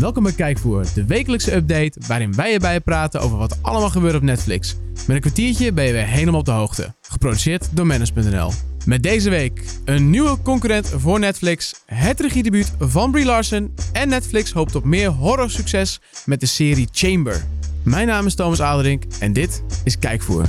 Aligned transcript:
Welkom 0.00 0.22
bij 0.22 0.32
Kijkvoer, 0.32 0.84
de 0.94 1.04
wekelijkse 1.04 1.54
update 1.54 2.00
waarin 2.06 2.34
wij 2.34 2.52
erbij 2.52 2.80
praten 2.80 3.20
over 3.20 3.38
wat 3.38 3.58
allemaal 3.62 3.90
gebeurt 3.90 4.14
op 4.14 4.22
Netflix. 4.22 4.76
Met 5.06 5.16
een 5.16 5.20
kwartiertje 5.20 5.72
ben 5.72 5.84
je 5.84 5.92
weer 5.92 6.06
helemaal 6.06 6.40
op 6.40 6.46
de 6.46 6.50
hoogte. 6.50 6.94
Geproduceerd 7.00 7.68
door 7.72 7.86
Manus.nl. 7.86 8.52
Met 8.84 9.02
deze 9.02 9.30
week 9.30 9.64
een 9.84 10.10
nieuwe 10.10 10.42
concurrent 10.42 10.88
voor 10.96 11.18
Netflix, 11.18 11.74
het 11.86 12.20
regiedebuut 12.20 12.72
van 12.78 13.10
Brie 13.10 13.24
Larson 13.24 13.74
en 13.92 14.08
Netflix 14.08 14.52
hoopt 14.52 14.74
op 14.74 14.84
meer 14.84 15.08
horrorsucces 15.08 16.00
met 16.24 16.40
de 16.40 16.46
serie 16.46 16.88
Chamber. 16.92 17.44
Mijn 17.82 18.06
naam 18.06 18.26
is 18.26 18.34
Thomas 18.34 18.60
Aderink 18.60 19.04
en 19.18 19.32
dit 19.32 19.62
is 19.84 19.98
Kijkvoer. 19.98 20.44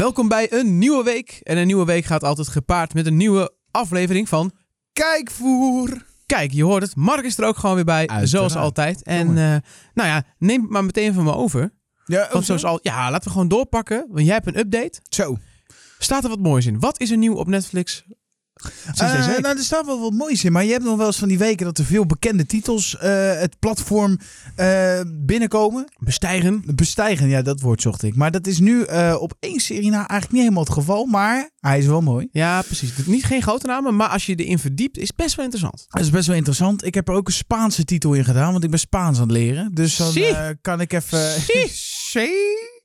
Welkom 0.00 0.28
bij 0.28 0.52
een 0.52 0.78
nieuwe 0.78 1.04
week. 1.04 1.40
En 1.42 1.56
een 1.56 1.66
nieuwe 1.66 1.84
week 1.84 2.04
gaat 2.04 2.24
altijd 2.24 2.48
gepaard 2.48 2.94
met 2.94 3.06
een 3.06 3.16
nieuwe 3.16 3.52
aflevering 3.70 4.28
van 4.28 4.52
Kijkvoer. 4.92 6.06
Kijk, 6.26 6.52
je 6.52 6.64
hoort 6.64 6.82
het. 6.82 6.96
Mark 6.96 7.24
is 7.24 7.38
er 7.38 7.44
ook 7.44 7.56
gewoon 7.56 7.74
weer 7.74 7.84
bij, 7.84 7.98
Uiteraard. 7.98 8.28
zoals 8.28 8.56
altijd. 8.56 9.02
En 9.02 9.28
eh, 9.28 9.56
nou 9.94 10.08
ja, 10.08 10.22
neem 10.38 10.60
het 10.62 10.70
maar 10.70 10.84
meteen 10.84 11.14
van 11.14 11.24
me 11.24 11.34
over. 11.34 11.72
Ja, 12.04 12.28
Want 12.32 12.44
zoals 12.44 12.64
al, 12.64 12.78
ja, 12.82 13.10
laten 13.10 13.24
we 13.24 13.30
gewoon 13.30 13.48
doorpakken. 13.48 14.06
Want 14.10 14.26
jij 14.26 14.34
hebt 14.34 14.46
een 14.46 14.58
update. 14.58 15.00
Zo. 15.08 15.36
Staat 15.98 16.22
er 16.24 16.30
wat 16.30 16.38
moois 16.38 16.66
in? 16.66 16.80
Wat 16.80 17.00
is 17.00 17.10
er 17.10 17.16
nieuw 17.16 17.34
op 17.34 17.46
Netflix? 17.46 18.04
Eh, 18.94 19.38
nou, 19.38 19.56
er 19.56 19.64
staat 19.64 19.86
wel 19.86 20.00
wat 20.00 20.12
moois 20.12 20.44
in. 20.44 20.52
Maar 20.52 20.64
je 20.64 20.72
hebt 20.72 20.84
nog 20.84 20.96
wel 20.96 21.06
eens 21.06 21.18
van 21.18 21.28
die 21.28 21.38
weken 21.38 21.66
dat 21.66 21.78
er 21.78 21.84
veel 21.84 22.06
bekende 22.06 22.46
titels 22.46 22.96
eh, 22.96 23.38
het 23.38 23.58
platform 23.58 24.18
eh, 24.54 25.00
binnenkomen. 25.06 25.92
Bestijgen. 25.98 26.62
Bestijgen, 26.74 27.28
ja, 27.28 27.42
dat 27.42 27.60
woord 27.60 27.82
zocht 27.82 28.02
ik. 28.02 28.16
Maar 28.16 28.30
dat 28.30 28.46
is 28.46 28.58
nu 28.58 28.82
op 29.18 29.34
één 29.40 29.60
serie 29.60 29.90
na 29.90 29.96
eigenlijk 29.96 30.32
niet 30.32 30.40
helemaal 30.40 30.64
het 30.64 30.72
geval. 30.72 31.04
Maar 31.04 31.50
hij 31.60 31.78
is 31.78 31.86
wel 31.86 32.00
mooi. 32.00 32.28
Ja, 32.32 32.62
precies. 32.62 32.92
Niet 33.06 33.24
geen 33.24 33.42
grote 33.42 33.66
namen, 33.66 33.96
maar 33.96 34.08
als 34.08 34.26
je 34.26 34.34
erin 34.34 34.58
verdiept, 34.58 34.98
is 34.98 35.14
best 35.14 35.34
wel 35.34 35.44
interessant. 35.44 35.86
Dat 35.88 36.02
is 36.02 36.10
best 36.10 36.26
wel 36.26 36.36
interessant. 36.36 36.84
Ik 36.84 36.94
heb 36.94 37.08
er 37.08 37.14
ook 37.14 37.26
een 37.26 37.32
Spaanse 37.32 37.84
titel 37.84 38.12
in 38.12 38.24
gedaan, 38.24 38.52
want 38.52 38.64
ik 38.64 38.70
ben 38.70 38.78
Spaans 38.78 39.16
aan 39.16 39.28
het 39.28 39.32
leren. 39.32 39.74
Dus 39.74 39.96
dan 39.96 40.58
kan 40.60 40.80
ik 40.80 40.92
even... 40.92 41.18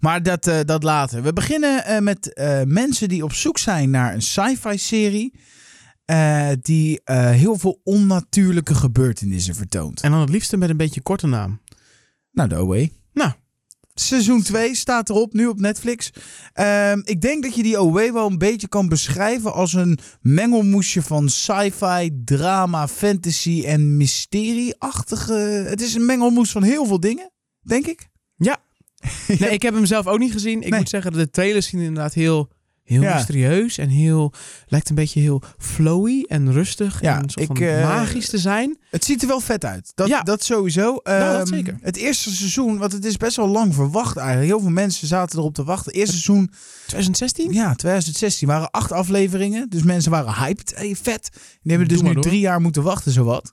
Maar 0.00 0.22
dat, 0.22 0.46
eh, 0.46 0.60
dat 0.64 0.82
later. 0.82 1.22
We 1.22 1.32
beginnen 1.32 1.84
eh, 1.84 1.98
met 2.00 2.32
eh, 2.32 2.62
mensen 2.64 3.08
die 3.08 3.24
op 3.24 3.32
zoek 3.32 3.58
zijn 3.58 3.90
naar 3.90 4.14
een 4.14 4.22
sci-fi 4.22 4.78
serie. 4.78 5.34
die 6.60 7.00
heel 7.04 7.58
veel 7.58 7.80
onnatuurlijke 7.84 8.74
gebeurtenissen 8.74 9.54
vertoont. 9.54 10.00
En 10.00 10.10
dan 10.10 10.20
het 10.20 10.28
liefste 10.28 10.56
met 10.56 10.70
een 10.70 10.76
beetje 10.76 11.00
korte 11.00 11.26
naam. 11.26 11.60
Nou, 12.30 12.48
de 12.48 12.62
OE. 12.62 12.90
Nou. 13.12 13.32
Seizoen 13.94 14.42
2 14.42 14.74
staat 14.74 15.10
erop, 15.10 15.32
nu 15.32 15.46
op 15.46 15.60
Netflix. 15.60 16.12
Ehm, 16.52 17.00
ik 17.04 17.20
denk 17.20 17.42
dat 17.42 17.54
je 17.54 17.62
die 17.62 17.80
OE 17.80 18.12
wel 18.12 18.30
een 18.30 18.38
beetje 18.38 18.68
kan 18.68 18.88
beschrijven 18.88 19.52
als 19.52 19.72
een 19.72 19.98
mengelmoesje 20.20 21.02
van 21.02 21.28
sci-fi, 21.28 22.22
drama, 22.24 22.88
fantasy 22.88 23.62
en 23.66 23.96
mysterie-achtige. 23.96 25.32
Het 25.68 25.80
is 25.80 25.94
een 25.94 26.06
mengelmoes 26.06 26.50
van 26.50 26.62
heel 26.62 26.86
veel 26.86 27.00
dingen, 27.00 27.30
denk 27.60 27.86
ik. 27.86 28.08
Ja. 28.36 28.58
Nee, 29.38 29.50
ik 29.50 29.62
heb 29.62 29.74
hem 29.74 29.86
zelf 29.86 30.06
ook 30.06 30.18
niet 30.18 30.32
gezien. 30.32 30.62
Ik 30.62 30.70
Nee. 30.70 30.78
moet 30.78 30.88
zeggen, 30.88 31.12
de 31.12 31.30
trailers 31.30 31.66
zien 31.66 31.80
inderdaad 31.80 32.14
heel, 32.14 32.48
heel 32.84 33.02
Ja. 33.02 33.14
mysterieus 33.14 33.78
en 33.78 33.88
heel, 33.88 34.32
lijkt 34.66 34.88
een 34.88 34.94
beetje 34.94 35.20
heel 35.20 35.42
flowy 35.58 36.24
en 36.28 36.52
rustig 36.52 37.00
Ja, 37.00 37.16
en 37.22 37.30
soort 37.30 37.50
ik, 37.50 37.56
van 37.56 37.66
eh, 37.66 37.82
magisch 37.82 38.28
te 38.28 38.38
zijn. 38.38 38.78
Het 38.90 39.04
ziet 39.04 39.22
er 39.22 39.28
wel 39.28 39.40
vet 39.40 39.64
uit. 39.64 39.92
Dat, 39.94 40.08
Ja. 40.08 40.22
dat 40.22 40.44
sowieso. 40.44 41.00
Nou, 41.02 41.20
dat 41.20 41.36
Ehm, 41.48 41.56
zeker. 41.56 41.76
Het 41.80 41.96
eerste 41.96 42.30
seizoen, 42.34 42.78
want 42.78 42.92
het 42.92 43.04
is 43.04 43.16
best 43.16 43.36
wel 43.36 43.48
lang 43.48 43.74
verwacht 43.74 44.16
eigenlijk. 44.16 44.48
Heel 44.50 44.60
veel 44.60 44.70
mensen 44.70 45.06
zaten 45.06 45.38
erop 45.38 45.54
te 45.54 45.64
wachten. 45.64 45.90
Het 45.92 46.00
eerste 46.00 46.16
seizoen, 46.18 46.50
2016? 46.86 47.52
ja, 47.52 47.74
2016, 47.74 48.48
waren 48.48 48.70
acht 48.70 48.92
afleveringen. 48.92 49.68
Dus 49.68 49.82
mensen 49.82 50.10
waren 50.10 50.34
hyped. 50.34 50.72
Hey, 50.76 50.96
vet. 51.02 51.28
Die 51.32 51.70
hebben 51.70 51.88
dus 51.88 51.98
Doe 51.98 52.08
nu 52.08 52.14
door. 52.14 52.22
drie 52.22 52.40
jaar 52.40 52.60
moeten 52.60 52.82
wachten, 52.82 53.12
zowat. 53.12 53.52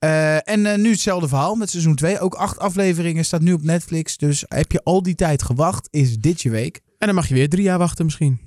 Eh, 0.00 0.48
en 0.48 0.66
eh, 0.66 0.78
nu 0.78 0.90
hetzelfde 0.90 1.28
verhaal 1.28 1.54
met 1.54 1.70
seizoen 1.70 1.94
2. 1.94 2.20
Ook 2.20 2.34
acht 2.34 2.58
afleveringen 2.58 3.24
staat 3.24 3.40
nu 3.40 3.52
op 3.52 3.62
Netflix. 3.62 4.16
Dus 4.16 4.44
heb 4.48 4.72
je 4.72 4.82
al 4.84 5.02
die 5.02 5.14
tijd 5.14 5.42
gewacht, 5.42 5.88
is 5.90 6.18
dit 6.18 6.42
je 6.42 6.50
week. 6.50 6.80
En 6.98 7.06
dan 7.06 7.14
mag 7.14 7.28
je 7.28 7.34
weer 7.34 7.48
drie 7.48 7.62
jaar 7.62 7.78
wachten 7.78 8.04
misschien. 8.04 8.40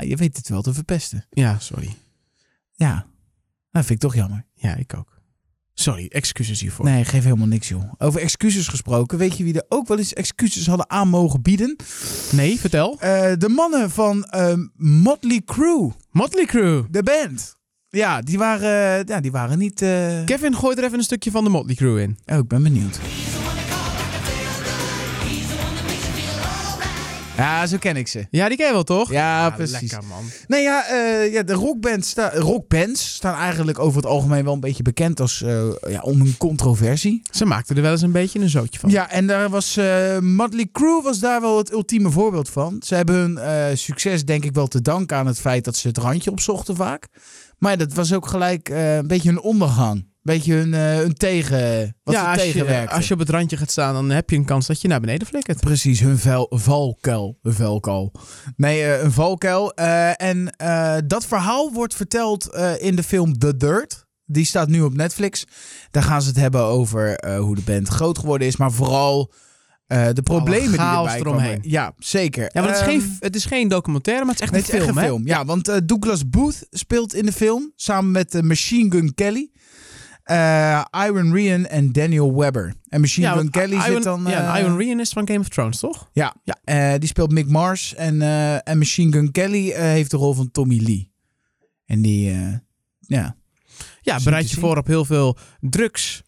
Je 0.00 0.16
weet 0.16 0.36
het 0.36 0.48
wel 0.48 0.62
te 0.62 0.74
verpesten. 0.74 1.26
Ja, 1.30 1.58
sorry. 1.58 1.94
Ja, 2.72 3.06
dat 3.70 3.84
vind 3.84 3.90
ik 3.90 3.98
toch 3.98 4.14
jammer. 4.14 4.46
Ja, 4.54 4.74
ik 4.74 4.94
ook. 4.96 5.20
Sorry, 5.74 6.06
excuses 6.08 6.60
hiervoor. 6.60 6.84
Nee, 6.84 7.04
geef 7.04 7.24
helemaal 7.24 7.46
niks, 7.46 7.68
joh. 7.68 7.92
Over 7.98 8.20
excuses 8.20 8.68
gesproken. 8.68 9.18
Weet 9.18 9.36
je 9.36 9.44
wie 9.44 9.54
er 9.54 9.66
ook 9.68 9.88
wel 9.88 9.98
eens 9.98 10.12
excuses 10.12 10.66
hadden 10.66 10.90
aan 10.90 11.08
mogen 11.08 11.42
bieden? 11.42 11.76
Nee, 12.32 12.60
vertel. 12.60 13.00
Eh, 13.00 13.32
de 13.38 13.48
mannen 13.48 13.90
van 13.90 14.26
Motley 14.76 15.42
Crue, 15.44 15.92
Motley 16.10 16.44
Crue. 16.44 16.84
de 16.90 17.02
band. 17.02 17.60
Ja, 17.96 18.20
die 18.20 18.38
waren, 18.38 18.98
eh, 19.00 19.04
ja, 19.14 19.20
die 19.20 19.30
waren 19.30 19.58
niet... 19.58 19.82
eh, 19.82 20.24
Kevin, 20.24 20.54
gooi 20.56 20.76
er 20.76 20.84
even 20.84 20.98
een 20.98 21.04
stukje 21.04 21.30
van 21.30 21.44
de 21.44 21.50
Motley 21.50 21.74
Crue 21.74 22.02
in. 22.02 22.18
Oh, 22.26 22.36
ik 22.38 22.48
ben 22.48 22.62
benieuwd. 22.62 22.98
Ja, 27.36 27.66
zo 27.66 27.76
ken 27.78 27.96
ik 27.96 28.08
ze. 28.08 28.26
Ja, 28.30 28.48
die 28.48 28.56
ken 28.56 28.66
je 28.66 28.72
wel, 28.72 28.82
toch? 28.84 29.10
Ja, 29.10 29.46
Ah, 29.46 29.54
precies. 29.54 29.80
Lekker, 29.80 30.04
man. 30.08 30.24
Nee, 30.46 30.62
ja, 30.62 30.86
eh, 30.88 31.32
ja 31.32 31.42
de 31.42 31.52
rockbands, 31.52 32.08
sta 32.08 32.30
rockbands 32.34 33.14
staan 33.14 33.34
eigenlijk 33.38 33.78
over 33.78 33.96
het 33.96 34.06
algemeen 34.10 34.44
wel 34.44 34.52
een 34.52 34.60
beetje 34.60 34.82
bekend 34.82 35.20
als 35.20 35.42
eh, 35.42 35.62
ja, 35.88 36.00
om 36.00 36.20
een 36.20 36.36
controversie. 36.36 37.22
Ze 37.30 37.44
maakten 37.44 37.76
er 37.76 37.82
wel 37.82 37.90
eens 37.92 38.02
een 38.02 38.12
beetje 38.12 38.38
een 38.40 38.48
zootje 38.50 38.80
van. 38.80 38.90
Ja, 38.90 39.10
en 39.10 39.26
daar 39.26 39.48
was 39.48 39.76
eh 39.76 40.18
Motley 40.18 40.68
Crue 40.72 41.02
was 41.02 41.18
daar 41.18 41.40
wel 41.40 41.58
het 41.58 41.72
ultieme 41.72 42.10
voorbeeld 42.10 42.48
van. 42.48 42.76
Ze 42.84 42.94
hebben 42.94 43.14
hun 43.14 43.38
eh, 43.38 43.64
succes 43.76 44.24
denk 44.24 44.44
ik 44.44 44.54
wel 44.54 44.66
te 44.66 44.82
danken 44.82 45.16
aan 45.16 45.26
het 45.26 45.40
feit 45.40 45.64
dat 45.64 45.76
ze 45.76 45.88
het 45.88 45.98
randje 45.98 46.30
opzochten 46.30 46.76
vaak. 46.76 47.08
Maar 47.62 47.78
dat 47.78 47.92
was 47.92 48.12
ook 48.14 48.26
gelijk 48.26 48.68
eh, 48.68 48.96
een 48.96 49.06
beetje 49.06 49.28
hun 49.28 49.40
ondergang. 49.40 49.96
Een 49.96 50.18
beetje 50.22 50.54
hun, 50.54 50.72
hun 50.74 51.14
tegen, 51.14 51.96
wat 52.02 52.14
ja, 52.14 52.32
als 52.32 52.52
je, 52.52 52.88
als 52.90 53.08
je 53.08 53.14
op 53.14 53.20
het 53.20 53.28
randje 53.28 53.56
gaat 53.56 53.70
staan, 53.70 53.94
dan 53.94 54.10
heb 54.10 54.30
je 54.30 54.36
een 54.36 54.44
kans 54.44 54.66
dat 54.66 54.80
je 54.80 54.88
naar 54.88 55.00
beneden 55.00 55.26
flikkert. 55.26 55.60
Precies, 55.60 56.00
hun 56.00 56.18
vel, 56.18 56.46
valkuil. 56.50 57.38
Nee, 58.56 58.82
eh, 58.82 59.02
een 59.02 59.12
valkuil. 59.12 59.74
En 60.14 60.54
dat 61.06 61.26
verhaal 61.26 61.72
wordt 61.72 61.94
verteld 61.94 62.46
in 62.78 62.96
de 62.96 63.02
film 63.02 63.38
The 63.38 63.56
Dirt. 63.56 64.06
Die 64.24 64.44
staat 64.44 64.68
nu 64.68 64.80
op 64.80 64.94
Netflix. 64.94 65.44
Daar 65.90 66.02
gaan 66.02 66.22
ze 66.22 66.28
het 66.28 66.36
hebben 66.36 66.62
over 66.64 67.28
hoe 67.38 67.54
de 67.54 67.62
band 67.64 67.88
groot 67.88 68.18
geworden 68.18 68.46
is. 68.46 68.56
Maar 68.56 68.72
vooral 68.72 69.32
eh, 69.92 70.08
de 70.12 70.22
problemen 70.22 70.68
die 70.70 70.78
chaos 70.78 71.06
erbij 71.06 71.20
eromheen. 71.20 71.54
komen. 71.54 71.70
Ja, 71.70 71.94
zeker. 71.98 72.42
Ja, 72.52 72.60
maar 72.60 72.70
het 72.70 72.80
is, 72.80 72.80
Ehm, 72.86 72.90
geen, 73.00 73.16
het 73.20 73.36
is 73.36 73.44
geen 73.44 73.68
documentaire, 73.68 74.24
maar 74.24 74.34
het 74.34 74.42
is 74.42 74.50
echt 74.50 74.68
Nee, 74.70 74.80
een 74.80 74.86
film, 74.86 74.96
echt 74.98 75.06
hè? 75.06 75.12
een 75.12 75.16
film. 75.16 75.26
Ja, 75.26 75.44
want 75.44 75.68
eh, 75.68 75.76
Douglas 75.84 76.28
Booth 76.28 76.66
speelt 76.70 77.14
in 77.14 77.26
de 77.26 77.32
film. 77.32 77.72
Samen 77.76 78.10
met 78.10 78.34
eh, 78.34 78.42
Machine 78.42 78.90
Gun 78.90 79.14
Kelly. 79.14 79.50
Iron 81.06 81.32
Rian 81.32 81.66
en 81.66 81.92
Daniel 81.92 82.34
Webber. 82.36 82.74
En 82.88 83.00
Machine 83.00 83.26
Ja, 83.26 83.32
Gun 83.32 83.40
want 83.42 83.50
Kelly 83.54 83.72
Iron, 83.74 83.84
zit 83.94 84.02
dan... 84.02 84.24
ja, 84.28 84.58
Iron 84.58 84.76
Rian 84.76 85.00
is 85.00 85.10
van 85.10 85.26
Game 85.26 85.38
of 85.40 85.48
Thrones, 85.48 85.78
toch? 85.78 86.08
ja, 86.12 86.34
eh, 86.64 86.92
die 86.98 87.08
speelt 87.08 87.30
Mick 87.32 87.48
Mars. 87.48 87.94
En, 87.94 88.22
en 88.62 88.78
Machine 88.78 89.12
Gun 89.12 89.30
Kelly 89.30 89.72
heeft 89.72 90.10
de 90.10 90.16
rol 90.16 90.32
van 90.34 90.50
Tommy 90.50 90.80
Lee. 90.82 91.12
En 91.86 92.02
die, 92.02 92.34
ja. 93.00 93.36
Ja, 94.00 94.20
bereid 94.24 94.50
je 94.50 94.60
voor 94.60 94.76
op 94.76 94.86
heel 94.86 95.04
veel 95.04 95.36
drugs, 95.60 96.22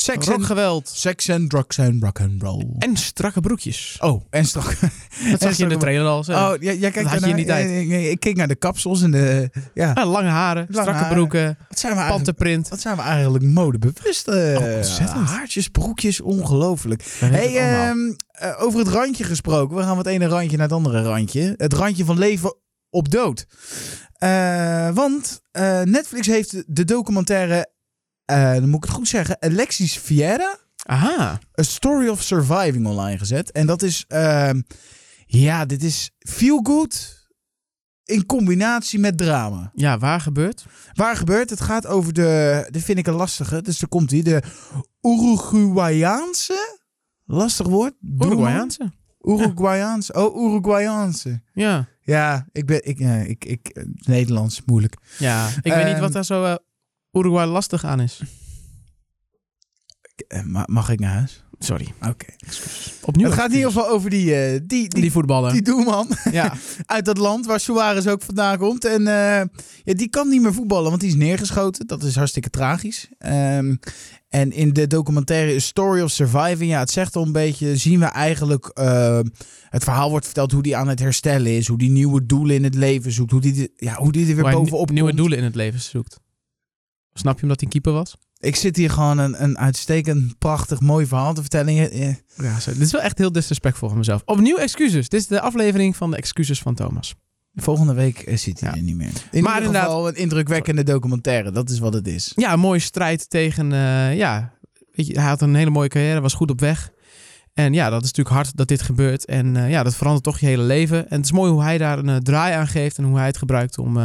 Seks 0.00 0.26
en, 0.26 0.32
rockgeweld 0.32 0.88
seks 0.94 1.28
en 1.28 1.48
drugs 1.48 1.78
en 1.78 2.00
rock 2.00 2.20
and 2.20 2.42
roll. 2.42 2.66
en 2.78 2.96
strakke 2.96 3.40
broekjes. 3.40 3.96
oh, 4.00 4.22
en 4.30 4.44
strak. 4.44 4.76
Dat 5.30 5.40
zag 5.42 5.56
je 5.56 5.62
in 5.62 5.68
de 5.68 5.76
trailer 5.76 6.06
al. 6.06 6.24
zo. 6.24 6.32
Oh, 6.32 6.52
jij 6.60 6.90
kijkt 6.90 7.08
tijd. 7.10 7.24
Eh, 7.46 7.78
eh, 7.80 8.10
Ik 8.10 8.20
keek 8.20 8.36
naar 8.36 8.48
de 8.48 8.54
kapsels 8.56 9.02
en 9.02 9.10
de... 9.10 9.50
Ja, 9.74 9.92
Ah, 9.92 10.10
lange 10.10 10.28
haren, 10.28 10.66
Lange 10.68 10.72
strakke 10.82 10.92
haren. 11.00 11.14
broeken, 11.14 11.58
wat 11.68 11.78
zijn 11.78 11.92
we 11.92 11.98
eigenlijk... 11.98 12.08
panterprint. 12.26 12.68
Wat 12.68 12.80
zijn 12.80 12.96
we 12.96 13.02
eigenlijk 13.02 13.44
modebewust? 13.44 14.28
eh, 14.28 14.56
Oh, 14.58 14.76
ontzettend. 14.76 15.28
Haartjes, 15.28 15.68
broekjes, 15.68 16.20
ongelooflijk. 16.20 17.04
Hey, 17.18 17.56
ehm, 17.56 17.98
eh, 18.30 18.62
over 18.62 18.78
het 18.78 18.88
randje 18.88 19.24
gesproken. 19.24 19.76
We 19.76 19.82
gaan 19.82 19.88
van 19.96 19.98
het 19.98 20.06
ene 20.06 20.26
randje 20.26 20.56
naar 20.56 20.66
het 20.66 20.76
andere 20.76 21.02
randje. 21.02 21.54
Het 21.56 21.72
randje 21.72 22.04
van 22.04 22.18
leven 22.18 22.54
op 22.90 23.10
dood. 23.10 23.46
Want 24.94 25.40
Netflix 25.84 26.26
heeft 26.26 26.62
de 26.66 26.84
documentaire, 26.84 27.66
eh, 28.30 28.52
dan 28.52 28.68
moet 28.68 28.84
ik 28.84 28.88
het 28.90 28.98
goed 28.98 29.08
zeggen, 29.08 29.42
Alexis 29.42 29.98
Vieira, 29.98 30.58
Aha. 30.84 31.38
A 31.60 31.62
Story 31.62 32.08
of 32.08 32.22
Surviving 32.22 32.86
online 32.86 33.18
gezet. 33.18 33.52
En 33.52 33.66
dat 33.66 33.82
is, 33.82 34.04
ehm, 34.08 34.60
ja, 35.26 35.64
dit 35.64 35.82
is 35.82 36.10
feel 36.18 36.60
good 36.62 37.18
in 38.04 38.26
combinatie 38.26 38.98
met 38.98 39.18
drama. 39.18 39.70
Ja, 39.74 39.98
waar 39.98 40.20
gebeurt? 40.20 40.64
Waar 40.92 41.16
gebeurt? 41.16 41.50
Het 41.50 41.60
gaat 41.60 41.86
over 41.86 42.12
de, 42.12 42.66
dit 42.70 42.82
vind 42.82 42.98
ik 42.98 43.06
een 43.06 43.14
lastige, 43.14 43.62
dus 43.62 43.78
daar 43.78 43.88
komt 43.88 44.10
hij, 44.10 44.22
de 44.22 44.42
Uruguayaanse, 45.02 46.78
lastig 47.24 47.66
woord, 47.66 47.94
Uruguayaanse. 48.20 48.92
Uruguayaanse. 49.22 50.12
Oh, 50.12 50.42
Uruguayaanse. 50.42 51.42
Ja. 51.52 51.88
Ja, 52.00 52.46
ik 52.52 52.66
ben. 52.66 52.86
Ik, 52.86 52.98
ja, 52.98 53.14
ik, 53.14 53.44
ik, 53.44 53.68
eh, 53.68 53.84
Nederlands 53.94 54.62
moeilijk. 54.66 54.96
Ja, 55.18 55.48
ik 55.62 55.72
weet 55.72 55.84
niet 55.84 55.92
Ehm, 55.92 56.00
wat 56.00 56.12
daar 56.12 56.24
zo 56.24 56.44
eh, 56.44 56.54
Uruguay 57.12 57.46
lastig 57.46 57.84
aan 57.84 58.00
is. 58.00 58.20
Eh, 60.28 60.42
ma- 60.42 60.66
mag 60.66 60.88
ik 60.90 61.00
naar 61.00 61.12
huis? 61.12 61.44
Sorry. 61.58 61.86
Oké. 62.08 62.26
Opnieuw. 63.02 63.26
Het 63.26 63.34
gaat 63.38 63.50
in 63.50 63.56
ieder 63.56 63.70
geval 63.72 63.88
over 63.88 64.10
die, 64.10 64.34
eh, 64.34 64.50
die, 64.52 64.88
die, 64.88 65.00
die 65.00 65.12
voetballen. 65.12 65.52
die 65.52 65.62
doelman 65.62 66.08
ja. 66.32 66.54
uit 66.86 67.04
dat 67.04 67.18
land 67.18 67.46
waar 67.46 67.60
Suarez 67.60 68.06
ook 68.06 68.22
vandaan 68.22 68.58
komt. 68.58 68.84
En 68.84 69.06
eh, 69.06 69.44
ja, 69.84 69.94
die 69.94 70.08
kan 70.08 70.28
niet 70.28 70.42
meer 70.42 70.54
voetballen, 70.54 70.88
want 70.88 71.00
die 71.00 71.10
is 71.10 71.16
neergeschoten. 71.16 71.86
Dat 71.86 72.02
is 72.02 72.14
hartstikke 72.16 72.50
tragisch. 72.50 73.08
Ehm, 73.18 73.74
en 74.28 74.52
in 74.52 74.72
de 74.72 74.86
documentaire 74.86 75.60
Story 75.60 76.00
of 76.02 76.10
Surviving, 76.10 76.70
ja, 76.70 76.78
het 76.78 76.90
zegt 76.90 77.16
al 77.16 77.22
een 77.26 77.32
beetje, 77.32 77.76
zien 77.76 77.98
we 78.00 78.04
eigenlijk... 78.06 78.70
het 79.68 79.84
verhaal 79.84 80.10
wordt 80.10 80.24
verteld 80.24 80.52
hoe 80.52 80.62
die 80.62 80.76
aan 80.76 80.88
het 80.88 80.98
herstellen 80.98 81.56
is. 81.56 81.66
Hoe 81.66 81.78
die 81.78 81.90
nieuwe 81.90 82.26
doelen 82.26 82.56
in 82.56 82.64
het 82.64 82.74
leven 82.74 83.12
zoekt. 83.12 83.30
Hoe 83.30 83.40
die, 83.40 83.72
ja, 83.76 83.94
hoe 83.94 84.12
die 84.12 84.28
er 84.28 84.34
weer 84.34 84.44
hij 84.44 84.52
bovenop 84.54 84.90
nieuwe 84.90 85.08
komt. 85.08 85.20
doelen 85.20 85.38
in 85.38 85.44
het 85.44 85.54
leven 85.54 85.80
zoekt. 85.80 86.20
Snap 87.12 87.36
je 87.36 87.42
omdat 87.42 87.60
hij 87.60 87.68
keeper 87.70 87.92
was? 87.92 88.16
Ik 88.38 88.56
zit 88.56 88.76
hier 88.76 88.90
gewoon 88.90 89.18
een, 89.18 89.42
een 89.42 89.58
uitstekend, 89.58 90.38
prachtig, 90.38 90.80
mooi 90.80 91.06
verhaal 91.06 91.34
te 91.34 91.40
vertellen. 91.40 91.72
Ja. 91.74 91.88
Dit 92.66 92.80
is 92.80 92.92
wel 92.92 93.00
echt 93.00 93.18
heel 93.18 93.32
disrespectvol 93.32 93.88
van 93.88 93.98
mezelf. 93.98 94.22
Opnieuw 94.24 94.56
excuses. 94.56 95.08
Dit 95.08 95.20
is 95.20 95.26
de 95.26 95.40
aflevering 95.40 95.96
van 95.96 96.10
de 96.10 96.16
excuses 96.16 96.60
van 96.60 96.74
Thomas. 96.74 97.14
Volgende 97.54 97.94
week 97.94 98.18
eh, 98.18 98.36
zit 98.36 98.60
hij 98.60 98.70
Ja. 98.70 98.76
er 98.76 98.82
niet 98.82 98.96
meer. 98.96 99.06
In 99.30 99.42
Maar 99.42 99.52
ieder 99.54 99.56
inderdaad- 99.66 99.84
geval 99.84 100.08
een 100.08 100.14
indrukwekkende 100.16 100.82
documentaire. 100.82 101.50
Dat 101.50 101.70
is 101.70 101.78
wat 101.78 101.94
het 101.94 102.06
is. 102.08 102.32
Ja, 102.36 102.52
een 102.52 102.60
mooie 102.60 102.78
strijd 102.80 103.30
tegen... 103.30 103.72
eh, 103.72 104.16
ja, 104.16 104.52
weet 104.92 105.06
je, 105.06 105.20
hij 105.20 105.28
had 105.28 105.42
een 105.42 105.54
hele 105.54 105.70
mooie 105.70 105.88
carrière, 105.88 106.20
was 106.20 106.34
goed 106.34 106.50
op 106.50 106.60
weg. 106.60 106.90
En 107.52 107.72
ja, 107.72 107.90
dat 107.90 108.02
is 108.02 108.06
natuurlijk 108.12 108.36
hard 108.36 108.56
dat 108.56 108.68
dit 108.68 108.82
gebeurt. 108.82 109.24
En 109.24 109.56
eh, 109.56 109.70
ja, 109.70 109.82
dat 109.82 109.94
verandert 109.96 110.24
toch 110.24 110.38
je 110.38 110.46
hele 110.46 110.62
leven. 110.62 111.10
En 111.10 111.16
het 111.16 111.24
is 111.24 111.32
mooi 111.32 111.50
hoe 111.52 111.62
hij 111.62 111.78
daar 111.78 111.98
een 111.98 112.22
draai 112.22 112.54
aan 112.54 112.68
geeft 112.68 112.98
en 112.98 113.04
hoe 113.04 113.16
hij 113.16 113.26
het 113.26 113.38
gebruikt 113.38 113.78
om... 113.78 113.98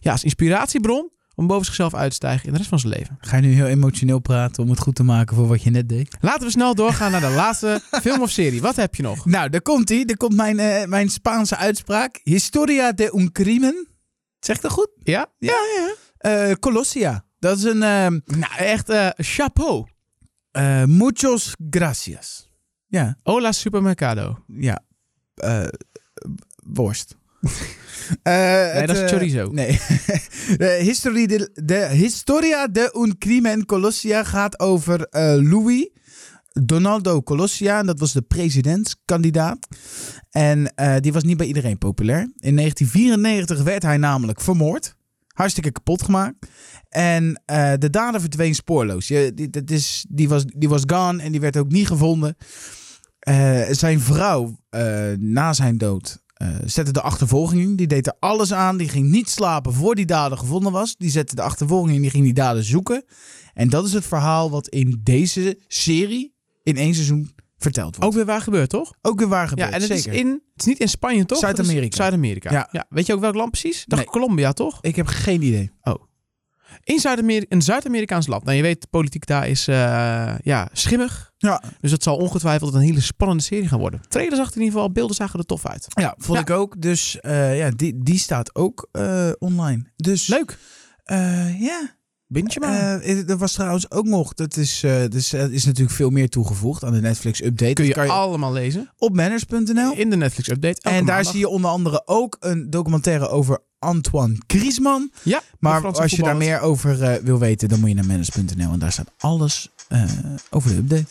ja, 0.00 0.12
als 0.12 0.24
inspiratiebron 0.24 1.10
om 1.40 1.46
boven 1.46 1.64
zichzelf 1.64 1.94
uit 1.94 2.10
te 2.10 2.16
stijgen 2.16 2.46
in 2.46 2.52
de 2.52 2.58
rest 2.58 2.68
van 2.70 2.78
zijn 2.78 2.92
leven. 2.92 3.16
Ga 3.20 3.36
je 3.36 3.42
nu 3.42 3.52
heel 3.52 3.66
emotioneel 3.66 4.18
praten 4.18 4.62
om 4.62 4.70
het 4.70 4.78
goed 4.78 4.94
te 4.94 5.02
maken 5.02 5.36
voor 5.36 5.46
wat 5.46 5.62
je 5.62 5.70
net 5.70 5.88
deed? 5.88 6.16
Laten 6.20 6.44
we 6.44 6.50
snel 6.50 6.74
doorgaan 6.74 7.10
naar 7.10 7.20
de 7.20 7.28
laatste 7.30 7.80
film 8.02 8.22
of 8.22 8.30
serie. 8.30 8.60
Wat 8.60 8.76
heb 8.76 8.94
je 8.94 9.02
nog? 9.02 9.24
Nou, 9.26 9.48
daar 9.48 9.62
komt 9.62 9.88
hij. 9.88 10.04
Daar 10.04 10.16
komt 10.16 10.34
mijn, 10.36 10.58
eh, 10.58 10.84
mijn 10.86 11.08
Spaanse 11.08 11.56
uitspraak. 11.56 12.20
Historia 12.22 12.92
de 12.92 13.12
un 13.16 13.32
crimen. 13.32 13.88
Zegt 14.40 14.62
dat 14.62 14.70
goed? 14.70 14.88
Ja? 15.02 15.26
Ja, 15.38 15.52
ja. 15.76 15.94
Eh 16.18 16.52
Colossia. 16.54 17.24
Dat 17.38 17.56
is 17.58 17.64
een... 17.64 17.82
eh, 17.82 18.06
Nou, 18.38 18.54
echt 18.56 18.88
eh, 18.88 19.08
chapeau. 19.16 19.86
muchos 20.86 21.54
gracias. 21.70 22.48
Ja, 22.86 23.16
Hola 23.22 23.52
Supermercado. 23.52 24.38
ja. 24.46 24.82
Worst. 26.64 27.16
Eh, 28.22 28.32
Nee, 28.32 28.44
het, 28.44 28.86
dat 28.86 28.96
is 28.96 29.02
eh, 29.02 29.08
chorizo. 29.08 29.48
Nee. 29.52 29.70
de, 30.56 30.78
historie 30.82 31.28
de, 31.28 31.50
de 31.64 31.88
Historia 31.92 32.66
de 32.66 32.96
un 32.98 33.18
crimen 33.18 33.66
Colossia 33.66 34.24
gaat 34.24 34.60
over 34.60 35.06
eh, 35.06 35.34
Louis 35.34 35.88
Donaldo 36.52 37.22
Colossia. 37.22 37.78
En 37.78 37.86
dat 37.86 37.98
was 37.98 38.12
de 38.12 38.22
presidentskandidaat. 38.22 39.68
En 40.30 40.74
die 41.00 41.12
was 41.12 41.22
niet 41.22 41.36
bij 41.36 41.46
iedereen 41.46 41.78
populair. 41.78 42.20
In 42.20 42.56
1994 42.56 43.62
werd 43.62 43.82
hij 43.82 43.96
namelijk 43.96 44.40
vermoord. 44.40 44.96
Hartstikke 45.32 45.70
kapot 45.70 46.02
gemaakt. 46.02 46.46
En 46.88 47.42
de 47.78 47.90
dader 47.90 48.20
verdween 48.20 48.54
spoorloos. 48.54 49.08
Je, 49.08 49.32
die, 49.34 49.50
dat 49.50 49.70
is, 49.70 50.06
die, 50.08 50.28
was, 50.28 50.44
die 50.44 50.68
was 50.68 50.82
gone 50.86 51.22
en 51.22 51.32
die 51.32 51.40
werd 51.40 51.56
ook 51.56 51.70
niet 51.70 51.86
gevonden. 51.86 52.36
Zijn 53.70 54.00
vrouw, 54.00 54.58
na 55.18 55.52
zijn 55.52 55.78
dood, 55.78 56.19
zette 56.64 56.92
de 56.92 57.00
achtervolging 57.00 57.62
in. 57.62 57.76
Die 57.76 57.86
deed 57.86 58.06
er 58.06 58.16
alles 58.18 58.52
aan. 58.52 58.76
Die 58.76 58.88
ging 58.88 59.08
niet 59.10 59.28
slapen 59.28 59.72
voor 59.72 59.94
die 59.94 60.06
dader 60.06 60.38
gevonden 60.38 60.72
was. 60.72 60.96
Die 60.96 61.10
zette 61.10 61.34
de 61.34 61.42
achtervolging 61.42 61.94
in. 61.96 62.02
Die 62.02 62.10
ging 62.10 62.24
die 62.24 62.32
dader 62.32 62.64
zoeken. 62.64 63.04
En 63.54 63.68
dat 63.68 63.86
is 63.86 63.92
het 63.92 64.06
verhaal 64.06 64.50
wat 64.50 64.68
in 64.68 65.00
deze 65.02 65.58
serie 65.68 66.34
in 66.62 66.76
één 66.76 66.94
seizoen 66.94 67.30
verteld 67.58 67.96
wordt. 67.96 68.10
Ook 68.10 68.16
weer 68.16 68.26
waar 68.26 68.40
gebeurt, 68.40 68.70
toch? 68.70 68.92
Ook 69.02 69.18
weer 69.18 69.28
waar 69.28 69.48
gebeurd, 69.48 69.68
ja, 69.68 69.74
en 69.74 69.80
het 69.82 69.90
zeker. 69.90 70.12
is, 70.12 70.20
in, 70.20 70.28
het 70.28 70.60
is 70.60 70.64
niet 70.64 70.78
in 70.78 70.88
Spanje, 70.88 71.24
toch? 71.24 71.38
Zuid-Amerika. 71.38 71.96
Zuid-Amerika. 71.96 72.68
Ja. 72.72 72.86
Weet 72.88 73.06
je 73.06 73.14
ook 73.14 73.20
welk 73.20 73.34
land 73.34 73.50
precies? 73.50 73.84
Dacht 73.86 74.02
Nee. 74.02 74.10
Colombia, 74.12 74.52
toch? 74.52 74.78
Ik 74.80 74.96
heb 74.96 75.06
geen 75.06 75.42
idee. 75.42 75.70
In 76.84 76.98
Zuid-Amerika, 76.98 77.54
een 77.54 77.62
Zuid-Amerikaans 77.62 78.26
land. 78.26 78.44
Nou, 78.44 78.56
je 78.56 78.62
weet, 78.62 78.80
de 78.80 78.86
politiek 78.90 79.26
daar 79.26 79.48
is 79.48 79.68
eh, 79.68 80.34
ja, 80.42 80.68
schimmig. 80.72 81.32
Ja, 81.38 81.62
Dus 81.80 81.90
het 81.90 82.02
zal 82.02 82.16
ongetwijfeld 82.16 82.74
een 82.74 82.80
hele 82.80 83.00
spannende 83.00 83.42
serie 83.42 83.68
gaan 83.68 83.78
worden. 83.78 84.00
Trailers 84.08 84.36
zag 84.38 84.46
in 84.54 84.58
ieder 84.60 84.72
geval, 84.72 84.92
beelden 84.92 85.16
zagen 85.16 85.38
er 85.38 85.46
tof 85.46 85.66
uit. 85.66 85.86
ja 85.88 86.14
vond 86.18 86.38
Ja. 86.38 86.44
ik 86.44 86.50
ook. 86.50 86.80
Dus 86.82 87.20
eh, 87.20 87.58
ja, 87.58 87.70
die, 87.70 88.02
die 88.02 88.18
staat 88.18 88.54
ook 88.54 88.88
eh, 88.92 89.30
online. 89.38 89.84
Dus 89.96 90.26
Leuk. 90.26 90.58
ja. 91.58 91.98
Bintje 92.32 92.60
maar. 92.60 93.00
Eh, 93.00 93.28
er 93.28 93.36
was 93.36 93.52
trouwens 93.52 93.90
ook 93.90 94.04
nog, 94.04 94.34
dat 94.34 94.56
is, 94.56 94.80
dus, 95.08 95.32
is 95.32 95.64
natuurlijk 95.64 95.96
veel 95.96 96.10
meer 96.10 96.28
toegevoegd 96.28 96.84
aan 96.84 96.92
de 96.92 97.00
Netflix 97.00 97.42
update. 97.44 97.72
Kun 97.72 97.84
je, 97.84 97.92
kan 97.92 98.08
allemaal 98.08 98.52
lezen. 98.52 98.90
op 98.98 99.14
manners.nl. 99.14 99.92
In 99.94 100.10
de 100.10 100.16
Netflix 100.16 100.48
update. 100.48 100.80
En 100.80 101.04
daar 101.06 101.24
zie 101.24 101.38
je 101.38 101.48
onder 101.48 101.70
andere 101.70 102.02
ook 102.04 102.36
een 102.40 102.70
documentaire 102.70 103.28
over 103.28 103.58
Antoine 103.78 104.36
Griezmann. 104.46 105.12
Ja, 105.22 105.42
Maar 105.58 105.86
als 105.86 106.10
je 106.10 106.22
daar 106.22 106.36
meer 106.36 106.60
over 106.60 107.02
eh, 107.02 107.22
wil 107.22 107.38
weten, 107.38 107.68
dan 107.68 107.80
moet 107.80 107.88
je 107.88 107.94
naar 107.94 108.06
manners.nl. 108.06 108.72
En 108.72 108.78
daar 108.78 108.92
staat 108.92 109.10
alles 109.18 109.70
over 110.50 110.70
de 110.70 110.76
update. 110.76 111.06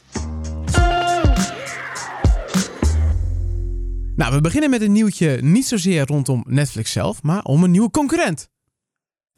Nou, 4.15 4.33
we 4.33 4.42
beginnen 4.42 4.69
met 4.69 4.81
een 4.81 4.92
nieuwtje 4.92 5.42
niet 5.42 5.65
zozeer 5.65 6.06
rondom 6.06 6.44
Netflix 6.48 6.92
zelf, 6.92 7.24
maar 7.24 7.44
om 7.44 7.63
een 7.63 7.72
nieuwe 7.72 7.92
concurrent. 7.92 8.50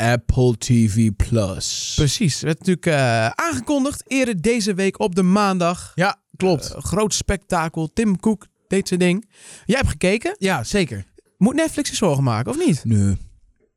Apple 0.02 0.58
TV 0.58 1.10
Plus. 1.16 1.94
Precies. 1.96 2.42
Werd 2.42 2.58
natuurlijk 2.60 2.86
eh, 2.86 3.28
aangekondigd 3.28 4.04
eerder 4.08 4.42
deze 4.42 4.74
week 4.74 5.00
op 5.00 5.16
de 5.16 5.24
maandag. 5.24 5.92
Ja, 5.96 6.20
klopt. 6.36 6.72
Eh, 6.74 6.82
groot 6.82 7.14
spektakel. 7.14 7.94
Tim 7.94 8.20
Cook 8.20 8.48
deed 8.68 8.88
zijn 8.88 9.00
ding. 9.00 9.30
Jij 9.66 9.78
hebt 9.78 9.90
gekeken. 9.90 10.36
ja, 10.40 10.64
zeker. 10.64 11.06
Moet 11.38 11.56
Netflix 11.56 11.90
zich 11.90 11.98
zorgen 11.98 12.24
maken, 12.24 12.52
of 12.52 12.58
niet? 12.66 12.82
Nee. 12.86 13.18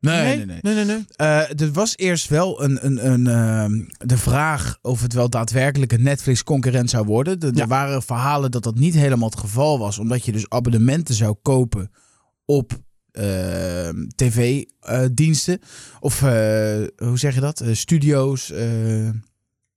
Nee, 0.01 0.37
nee, 0.37 0.47
nee. 0.47 0.59
nee, 0.63 0.75
nee, 0.75 0.85
nee. 0.85 1.05
Eh, 1.17 1.61
er 1.61 1.73
was 1.73 1.97
eerst 1.97 2.29
wel 2.29 2.63
een, 2.63 2.87
een, 2.87 3.11
een, 3.13 3.27
ehm, 3.27 4.07
de 4.09 4.19
vraag 4.19 4.79
of 4.83 5.03
het 5.03 5.13
wel 5.13 5.29
daadwerkelijk 5.31 5.93
een 5.93 6.03
Netflix-concurrent 6.03 6.91
zou 6.91 7.05
worden. 7.07 7.41
De- 7.41 7.51
Ja. 7.55 7.63
Er 7.63 7.69
waren 7.69 8.03
verhalen 8.03 8.51
dat 8.51 8.63
dat 8.63 8.75
niet 8.75 8.95
helemaal 8.95 9.29
het 9.31 9.39
geval 9.39 9.79
was, 9.79 9.99
omdat 9.99 10.25
je 10.25 10.33
dus 10.33 10.49
abonnementen 10.49 11.15
zou 11.15 11.35
kopen 11.43 11.91
op 12.45 12.73
tv-diensten. 14.17 15.59
of 16.01 16.23
eh, 16.23 16.29
hoe 16.97 17.19
zeg 17.19 17.35
je 17.35 17.41
dat? 17.41 17.61
Eh, 17.61 17.75
studio's, 17.75 18.51
eh, 18.51 19.09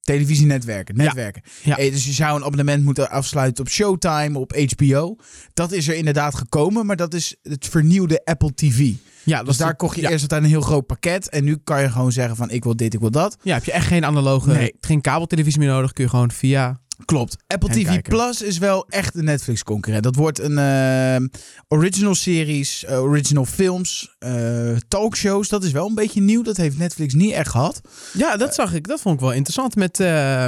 televisienetwerken, 0.01 0.95
netwerken. 0.95 1.41
Ja. 1.63 1.77
Eh, 1.77 1.91
dus 1.91 2.05
je 2.05 2.11
zou 2.11 2.37
een 2.37 2.43
abonnement 2.45 2.83
moeten 2.83 3.09
afsluiten 3.09 3.63
op 3.63 3.69
Showtime, 3.69 4.39
op 4.39 4.53
HBO. 4.75 5.15
Dat 5.53 5.71
is 5.71 5.87
er 5.87 5.95
inderdaad 5.95 6.35
gekomen, 6.35 6.85
maar 6.85 6.95
dat 6.95 7.13
is 7.13 7.35
het 7.41 7.67
vernieuwde 7.67 8.21
Apple 8.25 8.53
TV. 8.53 8.91
Ja, 9.23 9.43
Dus 9.43 9.57
daar 9.57 9.69
de- 9.69 9.75
kocht 9.75 9.95
je 9.95 10.01
ja. 10.01 10.09
eerst 10.09 10.21
altijd 10.21 10.43
een 10.43 10.49
heel 10.49 10.61
groot 10.61 10.85
pakket. 10.85 11.29
En 11.29 11.43
nu 11.43 11.57
kan 11.63 11.81
je 11.81 11.89
gewoon 11.89 12.11
zeggen 12.11 12.35
van 12.35 12.49
ik 12.49 12.63
wil 12.63 12.75
dit, 12.75 12.93
ik 12.93 12.99
wil 12.99 13.11
dat. 13.11 13.37
Ja, 13.41 13.53
heb 13.53 13.63
je 13.63 13.71
echt 13.71 13.87
geen 13.87 14.05
analoge, 14.05 14.51
Nee. 14.51 14.73
geen 14.81 15.01
kabeltelevisie 15.01 15.59
meer 15.59 15.69
nodig. 15.69 15.93
Kun 15.93 16.03
je 16.03 16.09
gewoon 16.09 16.31
via... 16.31 16.79
Klopt. 17.05 17.35
Apple 17.47 17.69
En 17.69 17.75
TV 17.75 17.85
kijken. 17.85 18.13
Plus 18.13 18.41
is 18.41 18.57
wel 18.57 18.85
echt 18.89 19.15
een 19.15 19.23
Netflix 19.23 19.63
concurrent. 19.63 20.03
Dat 20.03 20.15
wordt 20.15 20.39
een 20.39 20.57
eh, 20.57 21.25
original 21.67 22.15
series, 22.15 22.85
eh, 22.85 23.01
original 23.03 23.45
films, 23.45 24.15
eh, 24.19 24.75
talkshows. 24.87 25.47
Dat 25.49 25.63
is 25.63 25.71
wel 25.71 25.87
een 25.87 25.95
beetje 25.95 26.21
nieuw. 26.21 26.41
Dat 26.43 26.57
heeft 26.57 26.77
Netflix 26.77 27.13
niet 27.13 27.31
echt 27.31 27.49
gehad. 27.49 27.81
Ja, 28.13 28.37
dat 28.37 28.55
zag 28.55 28.73
ik. 28.73 28.87
Dat 28.87 29.01
vond 29.01 29.15
ik 29.15 29.21
wel 29.21 29.31
interessant. 29.33 29.75
Met, 29.75 29.97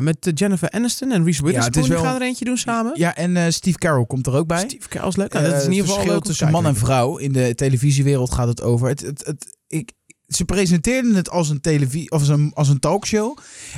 met 0.03 0.31
Jennifer 0.33 0.69
Aniston 0.69 1.11
en 1.11 1.23
Reese 1.23 1.43
Witherspoon. 1.43 1.73
het 1.73 1.83
is 1.83 1.87
wel- 1.87 1.97
Die 2.01 2.07
gaan 2.07 2.21
er 2.21 2.27
eentje 2.27 2.45
doen 2.45 2.57
samen. 2.57 2.91
Ja, 2.95 3.15
en 3.15 3.53
Steve 3.53 3.77
Carell 3.77 4.05
komt 4.05 4.27
er 4.27 4.33
ook 4.33 4.47
bij. 4.47 4.59
Steve 4.59 4.87
Carell 4.87 5.07
is 5.07 5.15
leuk. 5.15 5.33
Nou, 5.33 5.45
dat 5.45 5.55
is 5.55 5.63
in 5.65 5.71
ieder 5.71 5.85
geval 5.85 6.01
verschil 6.01 6.21
tussen 6.21 6.51
man 6.51 6.65
en 6.65 6.75
vrouw. 6.75 7.17
In 7.17 7.31
de 7.31 7.55
televisiewereld 7.55 8.31
gaat 8.33 8.47
het 8.47 8.61
over. 8.61 8.87
Het, 8.87 8.99
het, 9.01 9.25
het, 9.25 9.57
ik, 9.67 9.91
ze 10.29 10.45
presenteerden 10.45 11.15
het 11.15 11.29
als 11.29 11.49
een, 11.49 11.61
televisie, 11.61 12.11
of 12.11 12.19
als, 12.19 12.27
een, 12.27 12.51
als 12.53 12.69
een 12.69 12.79
talkshow. 12.79 13.37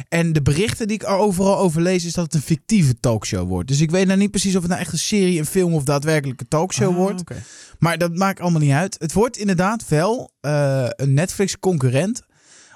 En 0.10 0.34
de 0.34 0.41
berichten 0.41 0.88
die 0.88 0.96
ik 0.96 1.03
er 1.03 1.15
overal 1.15 1.58
over 1.58 1.81
lees, 1.81 2.05
is 2.05 2.13
dat 2.13 2.25
het 2.25 2.34
een 2.34 2.41
fictieve 2.41 3.00
talkshow 3.00 3.48
wordt. 3.48 3.67
Dus 3.67 3.79
ik 3.81 3.91
weet 3.91 4.08
nou 4.08 4.20
niet 4.20 4.31
precies 4.31 4.55
of 4.55 4.62
het 4.62 4.70
nou 4.70 4.81
echt 4.81 4.93
een 4.93 5.00
serie, 5.00 5.39
een 5.39 5.46
film 5.46 5.74
of 5.74 5.84
daadwerkelijk 5.84 6.39
een 6.41 6.48
talkshow 6.48 6.89
Ah, 6.89 6.96
wordt. 6.96 7.24
Maar 7.79 7.98
dat 7.98 8.15
maakt 8.15 8.39
allemaal 8.39 8.62
niet 8.62 8.72
uit. 8.72 8.96
Het 9.00 9.13
wordt 9.13 9.38
inderdaad 9.38 9.88
wel 9.88 10.31
eh, 10.41 10.86
een 10.89 11.13
Netflix-concurrent. 11.13 12.22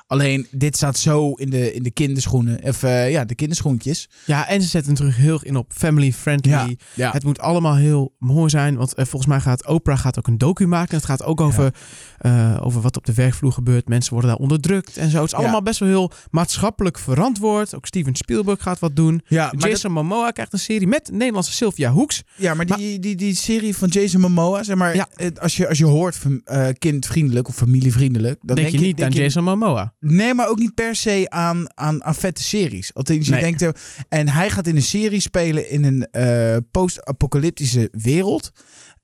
Alleen, 0.08 0.48
dit 0.52 0.76
staat 0.76 0.98
zo 0.98 1.32
in 1.34 1.50
de, 1.50 1.74
in 1.74 1.84
de 1.84 1.92
kinderschoenen. 1.92 2.64
Of 2.64 2.84
eh, 2.84 3.12
ja, 3.12 3.26
de 3.26 3.36
kinderschoentjes. 3.36 4.10
Ja, 4.26 4.48
en 4.48 4.62
ze 4.62 4.68
zetten 4.68 4.92
natuurlijk 4.92 5.18
heel 5.20 5.34
erg 5.34 5.44
in 5.44 5.56
op 5.56 5.72
family 5.74 6.14
friendly. 6.14 6.78
ja. 6.94 7.12
Het 7.12 7.24
moet 7.24 7.40
allemaal 7.40 7.76
heel 7.76 8.14
mooi 8.20 8.50
zijn. 8.50 8.76
Want 8.76 8.94
eh, 8.94 9.06
volgens 9.06 9.32
mij 9.32 9.40
gaat 9.40 9.68
Oprah 9.68 10.00
gaat 10.00 10.18
ook 10.18 10.28
een 10.28 10.38
docu 10.38 10.68
maken. 10.68 10.96
Het 10.96 11.06
gaat 11.06 11.24
ook 11.24 11.42
over, 11.42 11.74
eh, 12.18 12.58
over 12.62 12.82
wat 12.82 12.98
op 12.98 13.06
de 13.06 13.14
werkvloer 13.14 13.52
gebeurt. 13.52 13.88
Mensen 13.90 14.14
worden 14.14 14.30
daar 14.32 14.40
onderdrukt 14.40 14.98
en 14.98 15.10
zo. 15.10 15.18
Het 15.18 15.26
is 15.26 15.32
Ja. 15.32 15.38
allemaal 15.38 15.62
best 15.62 15.80
wel 15.80 15.90
heel 15.90 16.12
maatschappelijk 16.32 17.00
verantwoord. 17.00 17.76
Ook 17.76 17.86
Steven 17.86 18.16
Spielberg 18.16 18.62
gaat 18.62 18.80
wat 18.80 18.96
doen. 18.96 19.22
ja, 19.28 19.44
maar 19.46 19.52
dat- 19.62 19.70
Jason 19.70 19.92
Momoa 19.92 20.32
krijgt 20.32 20.54
een 20.54 20.60
serie 20.60 20.88
met 20.88 21.10
Nederlandse 21.12 21.52
Sylvia 21.54 21.92
Hoeks. 21.92 22.24
Ja, 22.36 22.54
maar 22.54 22.66
die, 22.66 23.00
die, 23.00 23.16
die 23.16 23.36
serie 23.36 23.76
van 23.78 23.88
Jason 23.88 24.22
Momoa, 24.22 24.64
zeg 24.64 24.76
maar, 24.76 24.96
Ja. 24.96 25.08
als, 25.42 25.58
je, 25.58 25.68
als 25.68 25.78
je 25.78 25.86
hoort 25.86 26.16
van, 26.16 26.42
kindvriendelijk 26.78 27.48
of 27.48 27.56
familievriendelijk, 27.56 28.40
dan 28.42 28.56
denk, 28.56 28.70
je 28.70 28.80
niet 28.80 28.98
denk 28.98 29.12
aan 29.14 29.18
Jason 29.22 29.44
Momoa. 29.44 29.94
Nee, 30.00 30.34
maar 30.34 30.48
ook 30.50 30.60
niet 30.60 30.74
per 30.74 30.96
se 30.96 31.26
aan, 31.30 31.68
aan, 31.78 32.04
aan 32.04 32.16
vette 32.16 32.44
series. 32.44 32.94
Althans, 32.94 33.26
je 33.26 33.32
Nee. 33.32 33.42
denkt... 33.42 33.62
eh, 33.62 33.70
En 34.10 34.28
hij 34.30 34.50
gaat 34.50 34.68
in 34.68 34.76
een 34.76 34.82
serie 34.82 35.20
spelen 35.20 35.70
in 35.70 35.84
een 35.84 36.08
eh, 36.12 36.58
post-apocalyptische 36.72 37.90
wereld. 37.92 38.52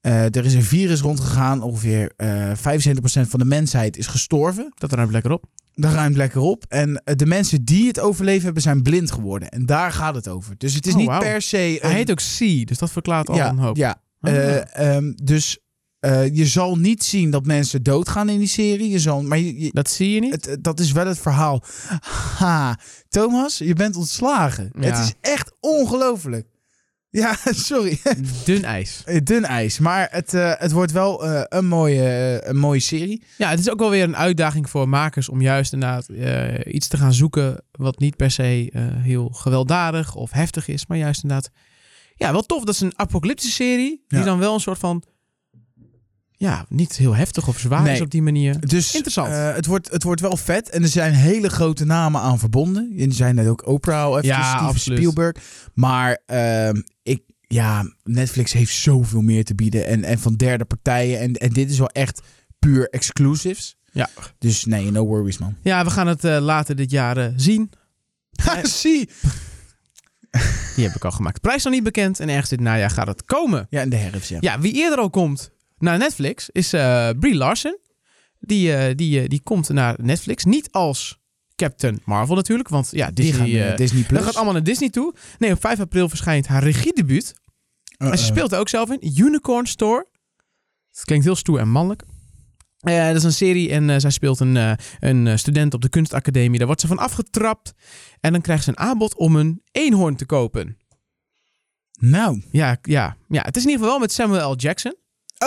Eh, 0.01 0.23
er 0.35 0.45
is 0.45 0.53
een 0.53 0.63
virus 0.63 1.01
rondgegaan. 1.01 1.61
Ongeveer 1.61 2.11
eh 2.17 2.51
75% 2.55 3.29
van 3.29 3.39
de 3.39 3.45
mensheid 3.45 3.97
is 3.97 4.07
gestorven. 4.07 4.71
Dat 4.75 4.91
ruimt 4.93 5.11
lekker 5.11 5.31
op. 5.31 5.45
Daar 5.73 5.93
ruimt 5.93 6.15
lekker 6.15 6.41
op. 6.41 6.65
En 6.67 7.01
de 7.03 7.25
mensen 7.25 7.65
die 7.65 7.87
het 7.87 7.99
overleven 7.99 8.43
hebben, 8.43 8.61
zijn 8.61 8.81
blind 8.81 9.11
geworden. 9.11 9.49
En 9.49 9.65
daar 9.65 9.91
gaat 9.91 10.15
het 10.15 10.27
over. 10.27 10.55
Dus 10.57 10.73
het 10.73 10.85
is 10.87 10.93
Oh, 10.93 10.99
niet 10.99 11.19
per 11.19 11.41
se... 11.41 11.77
Hij 11.81 11.93
heet 11.93 12.11
ook 12.11 12.17
C, 12.37 12.67
dus 12.67 12.77
dat 12.77 12.91
verklaart 12.91 13.29
al 13.29 13.35
ja, 13.35 13.49
een 13.49 13.57
hoop. 13.57 13.77
Ja, 13.77 14.01
Ah. 14.23 14.33
Eh, 14.33 14.95
ehm, 14.95 15.11
dus 15.23 15.59
eh, 16.01 16.35
je 16.35 16.45
zal 16.45 16.75
niet 16.75 17.03
zien 17.03 17.29
dat 17.31 17.45
mensen 17.45 17.83
doodgaan 17.83 18.29
in 18.29 18.39
die 18.39 18.47
serie. 18.47 18.89
Je 18.89 18.99
zal, 18.99 19.23
maar 19.23 19.37
je, 19.37 19.59
je- 19.61 19.69
Dat 19.73 19.89
zie 19.89 20.11
je 20.13 20.19
niet? 20.19 20.31
het, 20.31 20.45
het- 20.45 20.63
dat 20.63 20.79
is 20.79 20.91
wel 20.91 21.07
het 21.07 21.19
verhaal. 21.19 21.63
Ha, 22.37 22.79
Thomas, 23.09 23.57
je 23.57 23.73
bent 23.73 23.95
ontslagen. 23.95 24.71
Ja. 24.79 24.87
Het 24.89 24.97
is 25.05 25.13
echt 25.31 25.51
ongelooflijk. 25.59 26.47
Ja, 27.09 27.37
sorry. 27.69 27.99
Dun 28.45 28.63
ijs. 28.63 29.03
Dun 29.23 29.45
ijs. 29.45 29.79
Maar 29.79 30.07
het, 30.11 30.33
eh, 30.33 30.51
het 30.57 30.71
wordt 30.71 30.91
wel 30.91 31.25
eh, 31.25 31.41
een, 31.49 31.65
mooie, 31.67 32.03
eh, 32.39 32.49
een 32.49 32.57
mooie 32.57 32.79
serie. 32.79 33.23
Ja, 33.37 33.49
het 33.49 33.59
is 33.59 33.69
ook 33.69 33.79
wel 33.79 33.89
weer 33.89 34.03
een 34.03 34.15
uitdaging 34.17 34.69
voor 34.69 34.89
makers 34.89 35.29
om 35.29 35.41
juist 35.41 35.73
inderdaad 35.73 36.07
eh, 36.09 36.73
iets 36.73 36.87
te 36.87 36.97
gaan 36.97 37.13
zoeken 37.13 37.63
wat 37.71 37.99
niet 37.99 38.15
per 38.15 38.31
se 38.31 38.69
eh, 38.73 38.81
heel 38.97 39.29
gewelddadig 39.29 40.15
of 40.15 40.31
heftig 40.31 40.67
is, 40.67 40.85
maar 40.87 40.97
juist 40.97 41.23
inderdaad, 41.23 41.49
ja, 42.15 42.31
wel 42.31 42.41
tof. 42.41 42.63
Dat 42.63 42.73
is 42.73 42.81
een 42.81 42.93
apocalyptische 42.99 43.53
serie 43.55 44.03
die 44.07 44.19
Ja. 44.19 44.25
dan 44.25 44.39
wel 44.39 44.53
een 44.53 44.59
soort 44.59 44.79
van, 44.79 45.03
ja, 46.41 46.65
niet 46.69 46.97
heel 46.97 47.15
heftig 47.15 47.47
of 47.47 47.59
zwaar 47.59 47.81
Nee. 47.81 47.93
is 47.93 48.01
op 48.01 48.09
die 48.09 48.21
manier. 48.21 48.59
Dus 48.67 48.93
Interessant. 48.95 49.27
eh, 49.33 49.53
het, 49.55 49.65
wordt, 49.65 49.91
het 49.91 50.03
wordt 50.03 50.21
wel 50.21 50.37
vet. 50.37 50.69
En 50.69 50.81
er 50.81 50.87
zijn 50.87 51.13
hele 51.13 51.49
grote 51.49 51.85
namen 51.85 52.21
aan 52.21 52.39
verbonden. 52.39 52.93
Er 52.97 53.13
zijn 53.13 53.35
net 53.35 53.47
ook 53.47 53.67
Oprah 53.67 54.09
even, 54.09 54.23
Ja, 54.25 54.43
Steven 54.49 54.67
absoluut. 54.67 54.97
Spielberg. 54.97 55.35
Maar 55.73 56.21
ehm, 56.25 56.81
ik, 57.03 57.21
ja, 57.47 57.93
Netflix 58.03 58.51
heeft 58.53 58.73
zoveel 58.75 59.21
meer 59.21 59.43
te 59.43 59.55
bieden. 59.55 59.85
En, 59.85 60.03
en 60.03 60.19
van 60.19 60.35
derde 60.35 60.65
partijen. 60.65 61.19
En, 61.19 61.33
en 61.33 61.49
dit 61.49 61.69
is 61.69 61.77
wel 61.77 61.89
echt 61.89 62.21
puur 62.59 62.89
exclusives. 62.89 63.75
Ja. 63.91 64.09
Dus 64.37 64.65
nee, 64.65 64.91
no 64.91 65.05
worries 65.05 65.37
man. 65.37 65.55
Ja, 65.63 65.83
we 65.83 65.89
gaan 65.89 66.07
het 66.07 66.23
eh, 66.23 66.37
later 66.39 66.75
dit 66.75 66.91
jaar 66.91 67.17
eh, 67.17 67.33
zien. 67.35 67.71
Ha, 68.43 68.65
zie. 68.81 69.09
Die 70.75 70.85
heb 70.85 70.95
ik 70.95 71.05
al 71.05 71.11
gemaakt. 71.11 71.41
Prijs 71.41 71.63
nog 71.63 71.73
niet 71.73 71.83
bekend 71.83 72.19
en 72.19 72.29
ergens 72.29 72.49
dit 72.49 72.59
najaar 72.59 72.89
gaat 72.89 73.07
het 73.07 73.25
komen. 73.25 73.67
Ja, 73.69 73.81
in 73.81 73.89
de 73.89 73.95
herfst, 73.95 74.29
ja. 74.29 74.37
Ja, 74.39 74.59
wie 74.59 74.73
eerder 74.73 74.99
al 74.99 75.09
komt 75.09 75.50
naar 75.81 75.97
Netflix 75.97 76.49
is 76.49 76.73
eh 76.73 77.09
Brie 77.19 77.35
Larson. 77.35 77.77
Die, 78.39 78.73
eh, 78.75 78.95
die, 78.95 79.21
eh, 79.21 79.27
die 79.27 79.41
komt 79.43 79.69
naar 79.69 79.95
Netflix. 80.01 80.43
Niet 80.43 80.71
als 80.71 81.19
Captain 81.55 82.01
Marvel 82.05 82.35
natuurlijk, 82.35 82.69
want 82.69 82.89
ja, 82.91 83.05
Die 83.05 83.25
Disney, 83.25 83.49
gaan 83.49 83.59
naar 83.59 83.71
eh, 83.71 83.77
Disney 83.77 84.03
Plus. 84.03 84.17
dat 84.17 84.27
gaat 84.27 84.35
allemaal 84.35 84.53
naar 84.53 84.63
Disney 84.63 84.89
toe. 84.89 85.13
Nee, 85.39 85.51
op 85.51 85.61
5 85.61 85.79
april 85.79 86.09
verschijnt 86.09 86.47
haar 86.47 86.63
regiedebuut. 86.63 87.33
En 87.97 88.17
ze 88.17 88.25
speelt 88.25 88.51
er 88.51 88.59
ook 88.59 88.69
zelf 88.69 88.89
in. 88.89 89.21
Unicorn 89.21 89.65
Store. 89.65 90.07
Het 90.91 91.03
klinkt 91.03 91.25
heel 91.25 91.35
stoer 91.35 91.59
en 91.59 91.69
mannelijk. 91.69 92.03
Dat 92.77 93.15
is 93.15 93.23
een 93.23 93.33
serie 93.33 93.69
en 93.69 94.01
zij 94.01 94.09
speelt 94.09 94.39
een, 94.39 94.77
een 94.99 95.39
student 95.39 95.73
op 95.73 95.81
de 95.81 95.89
kunstacademie. 95.89 96.57
Daar 96.57 96.67
wordt 96.67 96.81
ze 96.81 96.87
van 96.87 96.97
afgetrapt. 96.97 97.73
En 98.19 98.31
dan 98.31 98.41
krijgt 98.41 98.63
ze 98.63 98.69
een 98.69 98.77
aanbod 98.77 99.15
om 99.15 99.35
een 99.35 99.61
eenhoorn 99.71 100.15
te 100.15 100.25
kopen. 100.25 100.77
Nou. 101.99 102.41
Ja, 102.51 102.77
ja, 102.81 103.17
ja, 103.29 103.41
het 103.41 103.55
is 103.55 103.63
in 103.63 103.69
ieder 103.69 103.83
geval 103.83 103.99
wel 103.99 103.99
met 103.99 104.11
Samuel 104.11 104.51
L. 104.51 104.55
Jackson. 104.55 104.95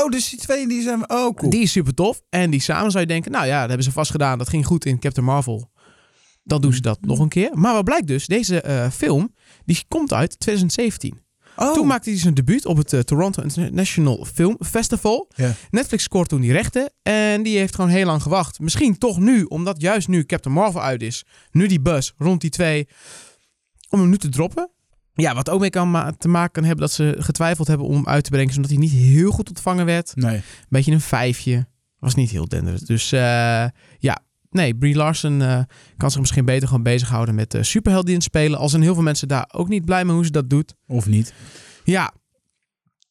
Oh, 0.03 0.11
dus 0.11 0.29
die 0.29 0.39
twee 0.39 0.69
die 0.69 0.83
zijn... 0.83 1.11
Oh, 1.11 1.35
cool. 1.35 1.51
Die 1.51 1.63
is 1.63 1.73
super 1.73 1.95
tof. 1.95 2.23
En 2.31 2.51
die 2.51 2.61
samen 2.61 2.91
zou 2.91 3.03
je 3.03 3.09
denken, 3.09 3.33
nou 3.33 3.47
ja, 3.47 3.59
dat 3.59 3.69
hebben 3.69 3.85
ze 3.85 3.93
vast 3.93 4.11
gedaan. 4.11 4.39
Dat 4.39 4.49
ging 4.49 4.67
goed 4.67 4.85
in 4.85 4.99
Captain 4.99 5.27
Marvel. 5.27 5.71
Dan 6.43 6.61
doen 6.61 6.73
ze 6.73 6.81
dat 6.81 6.99
nog 7.01 7.19
een 7.19 7.29
keer. 7.29 7.51
Maar 7.53 7.75
wat 7.75 7.85
blijkt 7.85 8.07
dus, 8.07 8.27
deze 8.27 8.61
eh, 8.61 8.91
film, 8.91 9.35
die 9.65 9.85
komt 9.89 10.13
uit 10.13 10.41
2017. 10.41 11.21
oh. 11.57 11.73
Toen 11.73 11.87
maakte 11.87 12.11
hij 12.11 12.19
zijn 12.19 12.35
debuut 12.35 12.67
op 12.67 12.77
het 12.77 12.93
eh, 12.93 13.01
Toronto 13.01 13.43
International 13.43 14.27
Film 14.35 14.57
Festival. 14.61 15.31
Netflix 15.71 16.03
scoort 16.03 16.29
toen 16.29 16.41
die 16.41 16.53
rechten. 16.53 16.93
En 17.03 17.43
die 17.43 17.59
heeft 17.59 17.75
gewoon 17.75 17.91
heel 17.91 18.07
lang 18.07 18.23
gewacht. 18.23 18.61
Misschien 18.61 18.99
toch 18.99 19.19
nu, 19.19 19.43
omdat 19.43 19.81
juist 19.81 20.09
nu 20.09 20.25
Captain 20.25 20.55
Marvel 20.55 20.83
uit 20.83 21.03
is. 21.03 21.25
Nu 21.51 21.67
die 21.67 21.81
buzz 21.81 22.13
rond 22.17 22.41
die 22.41 22.51
twee. 22.51 22.89
Om 23.89 24.01
hem 24.01 24.09
nu 24.09 24.19
te 24.19 24.29
droppen. 24.29 24.74
Ja, 25.15 25.35
wat 25.35 25.51
ook 25.51 25.61
mee 25.61 25.71
kan 25.71 25.91
ma- 25.91 26.13
te 26.19 26.29
maken 26.29 26.53
kan 26.53 26.65
hebben 26.65 26.81
dat 26.81 26.93
ze 26.95 27.17
getwijfeld 27.19 27.69
hebben 27.69 27.87
om 27.87 27.95
hem 27.95 28.07
uit 28.07 28.25
te 28.25 28.31
brengen. 28.31 28.55
Omdat 28.55 28.71
hij 28.71 28.81
niet 28.81 28.91
heel 28.93 29.31
goed 29.31 29.49
ontvangen 29.49 29.87
werd. 29.87 30.13
Nee. 30.17 30.37
Een 30.37 30.43
beetje 30.69 30.93
een 30.93 31.01
vijfje. 31.01 31.67
Was 31.99 32.15
niet 32.15 32.31
heel 32.31 32.49
denderend. 32.49 32.87
Dus 32.87 33.13
eh, 33.13 33.21
ja, 33.99 34.19
nee, 34.51 34.75
Brie 34.75 34.95
Larson 34.97 35.43
eh, 35.43 35.61
kan 35.97 36.11
zich 36.11 36.21
misschien 36.21 36.45
beter 36.45 36.69
gewoon 36.69 36.83
bezighouden 36.83 37.35
met 37.35 37.55
uh, 37.55 37.63
superhelden 37.63 38.21
spelen. 38.21 38.59
Al 38.59 38.69
zijn 38.69 38.83
heel 38.83 38.95
veel 38.95 39.03
mensen 39.03 39.29
daar 39.29 39.49
ook 39.53 39.69
niet 39.69 39.85
blij 39.85 40.05
mee 40.05 40.15
hoe 40.15 40.25
ze 40.25 40.31
dat 40.31 40.51
doet. 40.51 40.75
Of 40.87 41.07
niet. 41.07 41.35
Ja. 41.85 42.13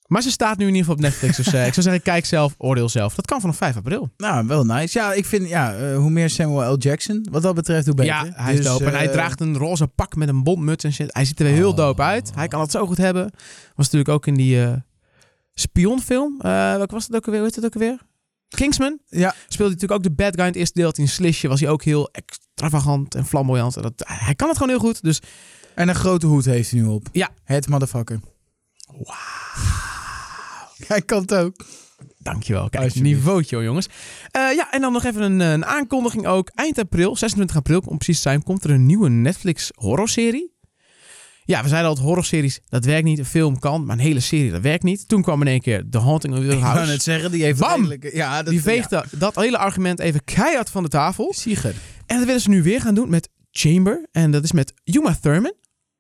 Maar 0.08 0.22
ze 0.22 0.32
staat 0.32 0.58
nu 0.58 0.68
in 0.68 0.76
ieder 0.76 0.80
geval 0.80 0.96
op 0.96 1.02
Netflix. 1.02 1.38
Dus 1.38 1.48
ik 1.48 1.54
zou 1.54 1.82
zeggen, 1.82 2.02
kijk 2.02 2.26
zelf, 2.26 2.56
oordeel 2.58 2.90
zelf. 2.90 3.16
Dat 3.16 3.26
kan 3.26 3.42
vanaf 3.42 3.58
5 3.58 3.76
april. 3.76 4.10
Nou, 4.18 4.48
wel 4.48 4.66
nice. 4.66 5.00
Ja, 5.00 5.14
ik 5.14 5.26
vind, 5.26 5.50
ja, 5.50 5.76
eh, 5.76 5.96
hoe 5.98 6.10
meer 6.10 6.30
Samuel 6.30 6.74
L. 6.74 6.78
Jackson, 6.78 7.28
wat 7.32 7.42
dat 7.42 7.56
betreft, 7.56 7.86
hoe 7.86 7.96
beter. 7.96 8.14
Ja, 8.14 8.32
hij 8.34 8.52
is 8.54 8.58
Dus, 8.60 8.68
dope. 8.68 8.86
En 8.86 8.92
hij 8.94 9.06
eh, 9.06 9.12
draagt 9.12 9.42
een 9.42 9.58
roze 9.58 9.88
pak 9.88 10.16
met 10.16 10.28
een 10.28 10.44
bontmuts 10.44 10.84
en 10.84 10.94
shit. 10.94 11.14
Hij 11.14 11.26
ziet 11.26 11.40
er 11.40 11.46
weer 11.46 11.54
heel 11.56 11.70
Oh. 11.70 11.76
dope 11.76 12.02
uit. 12.02 12.32
Hij 12.36 12.48
kan 12.48 12.62
het 12.62 12.72
zo 12.72 12.86
goed 12.86 12.98
hebben. 12.98 13.24
Was 13.76 13.86
natuurlijk 13.86 14.10
ook 14.10 14.28
in 14.28 14.34
die 14.36 14.62
eh 14.64 14.74
spionfilm. 15.54 16.38
Welke 16.42 16.94
was 16.94 17.06
het 17.06 17.16
ook 17.16 17.26
alweer? 17.26 17.40
Hoe 17.42 17.48
heet 17.50 17.56
het 17.64 17.66
ook 17.66 17.74
alweer? 17.82 18.00
Kingsman. 18.48 19.00
Ja. 19.08 19.36
Speelde 19.48 19.74
natuurlijk 19.74 20.00
ook 20.00 20.04
de 20.04 20.24
bad 20.24 20.34
guy 20.36 20.40
in 20.42 20.46
het 20.52 20.56
eerste 20.56 20.80
deel. 20.80 20.92
In 20.96 21.08
Slishje 21.08 21.48
was 21.48 21.60
hij 21.60 21.70
ook 21.70 21.84
heel 21.84 22.10
extravagant 22.12 23.16
en 23.16 23.26
flamboyant. 23.26 23.76
En 23.76 23.82
dat, 23.82 23.94
hij 24.08 24.36
kan 24.36 24.48
het 24.48 24.58
gewoon 24.58 24.72
heel 24.72 24.82
goed. 24.90 25.04
Dus 25.04 25.20
En 25.76 25.90
een 25.90 25.96
grote 25.96 26.26
hoed 26.26 26.46
heeft 26.46 26.72
hij 26.72 26.80
nu 26.80 26.86
op. 26.86 27.08
Ja. 27.12 27.30
Het 27.44 27.68
motherfucker. 27.68 28.20
Hij 30.88 31.02
kan 31.02 31.22
het 31.22 31.34
ook. 31.34 31.66
Dankjewel. 32.18 32.70
Kijk, 32.70 32.96
niveautje 32.96 33.58
jongens. 33.64 33.88
Eh, 34.32 34.42
ja, 34.56 34.72
en 34.72 34.82
dan 34.82 34.92
nog 34.94 35.04
even 35.04 35.22
een, 35.22 35.42
eh, 35.42 35.52
een 35.52 35.66
aankondiging 35.66 36.28
ook. 36.28 36.50
Eind 36.56 36.78
april, 36.78 37.16
26 37.16 37.56
april 37.56 37.80
om 37.86 37.98
precies 37.98 38.16
te 38.16 38.22
zijn, 38.30 38.44
komt 38.44 38.64
er 38.64 38.70
een 38.70 38.86
nieuwe 38.86 39.10
Netflix 39.10 39.72
horrorserie. 39.76 40.52
Ja, 41.46 41.62
we 41.64 41.68
zeiden 41.70 41.90
al, 41.92 42.00
horrorseries, 42.00 42.60
dat 42.66 42.86
werkt 42.86 43.04
niet. 43.06 43.20
Een 43.20 43.26
film 43.26 43.60
kan, 43.60 43.86
maar 43.86 43.96
een 43.98 44.04
hele 44.04 44.20
serie, 44.20 44.52
dat 44.52 44.62
werkt 44.62 44.84
niet. 44.84 45.08
Toen 45.08 45.22
kwam 45.22 45.42
in 45.42 45.48
één 45.48 45.62
keer 45.62 45.90
The 45.90 45.98
Haunting 46.00 46.34
of 46.34 46.40
Hill 46.40 46.52
Ik 46.52 46.60
wou 46.60 46.74
House. 46.76 46.92
net 46.92 47.04
zeggen, 47.04 47.32
die 47.32 47.44
heeft 47.44 47.60
Bam! 47.60 47.76
redelijk- 47.88 48.14
Ja, 48.14 48.44
dat, 48.44 48.54
Die 48.54 48.62
veegt 48.62 48.90
dat, 48.90 49.06
dat 49.12 49.36
hele 49.36 49.58
argument 49.58 50.00
even 50.00 50.24
keihard 50.24 50.70
van 50.70 50.84
de 50.84 50.90
tafel. 50.90 51.34
Sieger. 51.36 51.76
En 52.06 52.18
dat 52.18 52.26
willen 52.26 52.42
ze 52.42 52.50
nu 52.50 52.64
weer 52.64 52.82
gaan 52.82 52.96
doen 52.96 53.10
met 53.10 53.30
Chamber. 53.52 54.08
En 54.12 54.32
dat 54.32 54.44
is 54.44 54.52
met 54.52 54.74
Uma 54.84 55.18
Thurman. 55.22 55.54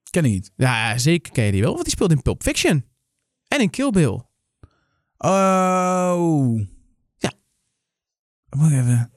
Ken 0.10 0.26
ik 0.26 0.32
niet. 0.32 0.52
Ja, 0.56 0.98
zeker 0.98 1.32
ken 1.32 1.46
je 1.46 1.52
die 1.52 1.62
wel, 1.62 1.72
want 1.72 1.84
die 1.84 1.94
speelt 1.94 2.12
in 2.12 2.22
Pulp 2.22 2.44
Fiction. 2.44 2.86
En 3.48 3.60
in 3.60 3.70
Kill 3.70 3.90
Bill. 3.90 4.22
Oh. 5.26 6.60
Ja. 7.22 7.30
Wacht 8.52 8.72
even. 8.74 9.10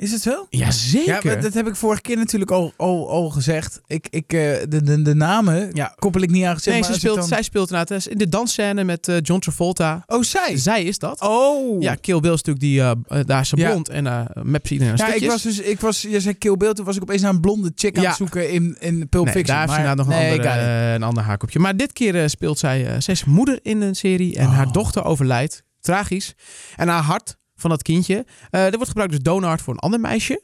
Is 0.00 0.12
het 0.12 0.22
zo? 0.22 0.46
Ja, 0.50 0.68
Ja, 1.04 1.34
dat 1.34 1.54
heb 1.54 1.66
ik 1.66 1.76
vorige 1.76 2.00
keer 2.00 2.16
natuurlijk 2.16 2.50
al, 2.50 2.72
al, 2.76 3.10
al 3.10 3.30
gezegd. 3.30 3.80
Ik, 3.86 4.06
ik, 4.10 4.32
eh, 4.32 4.38
de, 4.68 4.82
de, 4.82 5.02
de 5.02 5.14
namen 5.14 5.70
Ja. 5.72 5.94
koppel 5.98 6.20
ik 6.20 6.30
niet 6.30 6.44
aan. 6.44 6.58
Zeg 6.60 6.72
nee, 6.74 6.82
maar, 6.82 6.92
ze 6.92 6.98
speelt, 6.98 7.16
dan- 7.16 7.26
zij 7.26 7.42
speelt 7.42 7.70
inderdaad 7.70 8.06
in 8.06 8.18
de 8.18 8.28
dansscène 8.28 8.84
met 8.84 9.08
eh, 9.08 9.16
John 9.22 9.40
Travolta. 9.40 10.02
Oh, 10.06 10.22
zij? 10.22 10.56
Zij 10.56 10.84
is 10.84 10.98
dat. 10.98 11.20
Oh. 11.20 11.82
Ja, 11.82 11.94
Kill 11.94 12.20
Bill 12.20 12.32
is 12.32 12.42
natuurlijk 12.42 12.60
die, 12.60 12.80
eh, 12.80 13.24
daar 13.26 13.40
is 13.40 13.48
ze 13.48 13.56
Ja. 13.56 13.70
blond 13.70 13.88
en 13.88 14.06
eh 14.06 14.20
mapt 14.42 14.66
ze 14.66 14.72
iedereen 14.72 14.92
een 15.00 15.06
Ja, 15.06 15.14
ik 15.14 15.26
was 15.26 15.42
dus, 15.42 15.58
ik 15.60 15.80
was, 15.80 16.02
je 16.02 16.20
zei 16.20 16.34
Kill 16.34 16.56
Bill, 16.56 16.72
toen 16.72 16.84
was 16.84 16.96
ik 16.96 17.02
opeens 17.02 17.22
naar 17.22 17.32
een 17.32 17.40
blonde 17.40 17.72
chick 17.74 17.98
aan 17.98 18.04
het 18.04 18.16
zoeken 18.16 18.50
in, 18.50 18.76
in 18.80 19.08
Pulp 19.08 19.24
Nee, 19.24 19.34
Fiction. 19.34 19.56
daar 19.56 19.66
maar- 19.66 19.78
inderdaad 19.78 20.06
nog 20.06 20.14
een, 20.16 20.22
nee, 20.22 20.30
andere, 20.38 20.94
een 20.94 21.02
ander 21.02 21.22
haakopje. 21.22 21.58
Maar 21.58 21.76
dit 21.76 21.92
keer 21.92 22.30
speelt 22.30 22.58
zij, 22.58 23.00
zij 23.00 23.14
is 23.14 23.24
moeder 23.24 23.58
in 23.62 23.80
een 23.80 23.94
serie 23.94 24.36
en 24.36 24.46
Oh. 24.46 24.54
haar 24.54 24.72
dochter 24.72 25.04
overlijdt. 25.04 25.62
Tragisch. 25.80 26.34
En 26.76 26.88
haar 26.88 27.02
hart 27.02 27.36
van 27.60 27.70
dat 27.70 27.82
kindje, 27.82 28.26
eh 28.50 28.64
er 28.64 28.70
wordt 28.70 28.88
gebruikt 28.88 29.12
dus 29.12 29.22
donorhart 29.22 29.62
voor 29.62 29.72
een 29.74 29.80
ander 29.80 30.00
meisje. 30.00 30.42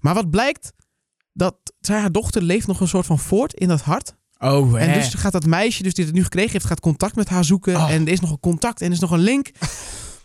Maar 0.00 0.14
wat 0.14 0.30
blijkt, 0.30 0.72
dat 1.32 1.56
zij, 1.80 1.98
haar 1.98 2.12
dochter 2.12 2.42
leeft 2.42 2.66
nog 2.66 2.80
een 2.80 2.88
soort 2.88 3.06
van 3.06 3.18
voort 3.18 3.54
in 3.54 3.68
dat 3.68 3.80
hart. 3.80 4.16
Oh, 4.38 4.80
En 4.82 4.92
dus 4.92 5.14
gaat 5.14 5.32
dat 5.32 5.46
meisje, 5.46 5.82
dus 5.82 5.94
die 5.94 6.04
het 6.04 6.14
nu 6.14 6.22
gekregen 6.22 6.52
heeft, 6.52 6.64
gaat 6.64 6.80
contact 6.80 7.16
met 7.16 7.28
haar 7.28 7.44
zoeken. 7.44 7.76
Oh. 7.76 7.90
En 7.90 8.06
er 8.06 8.12
is 8.12 8.20
nog 8.20 8.30
een 8.30 8.40
contact 8.40 8.80
en 8.80 8.86
er 8.86 8.92
is 8.92 9.00
nog 9.00 9.10
een 9.10 9.18
link. 9.18 9.50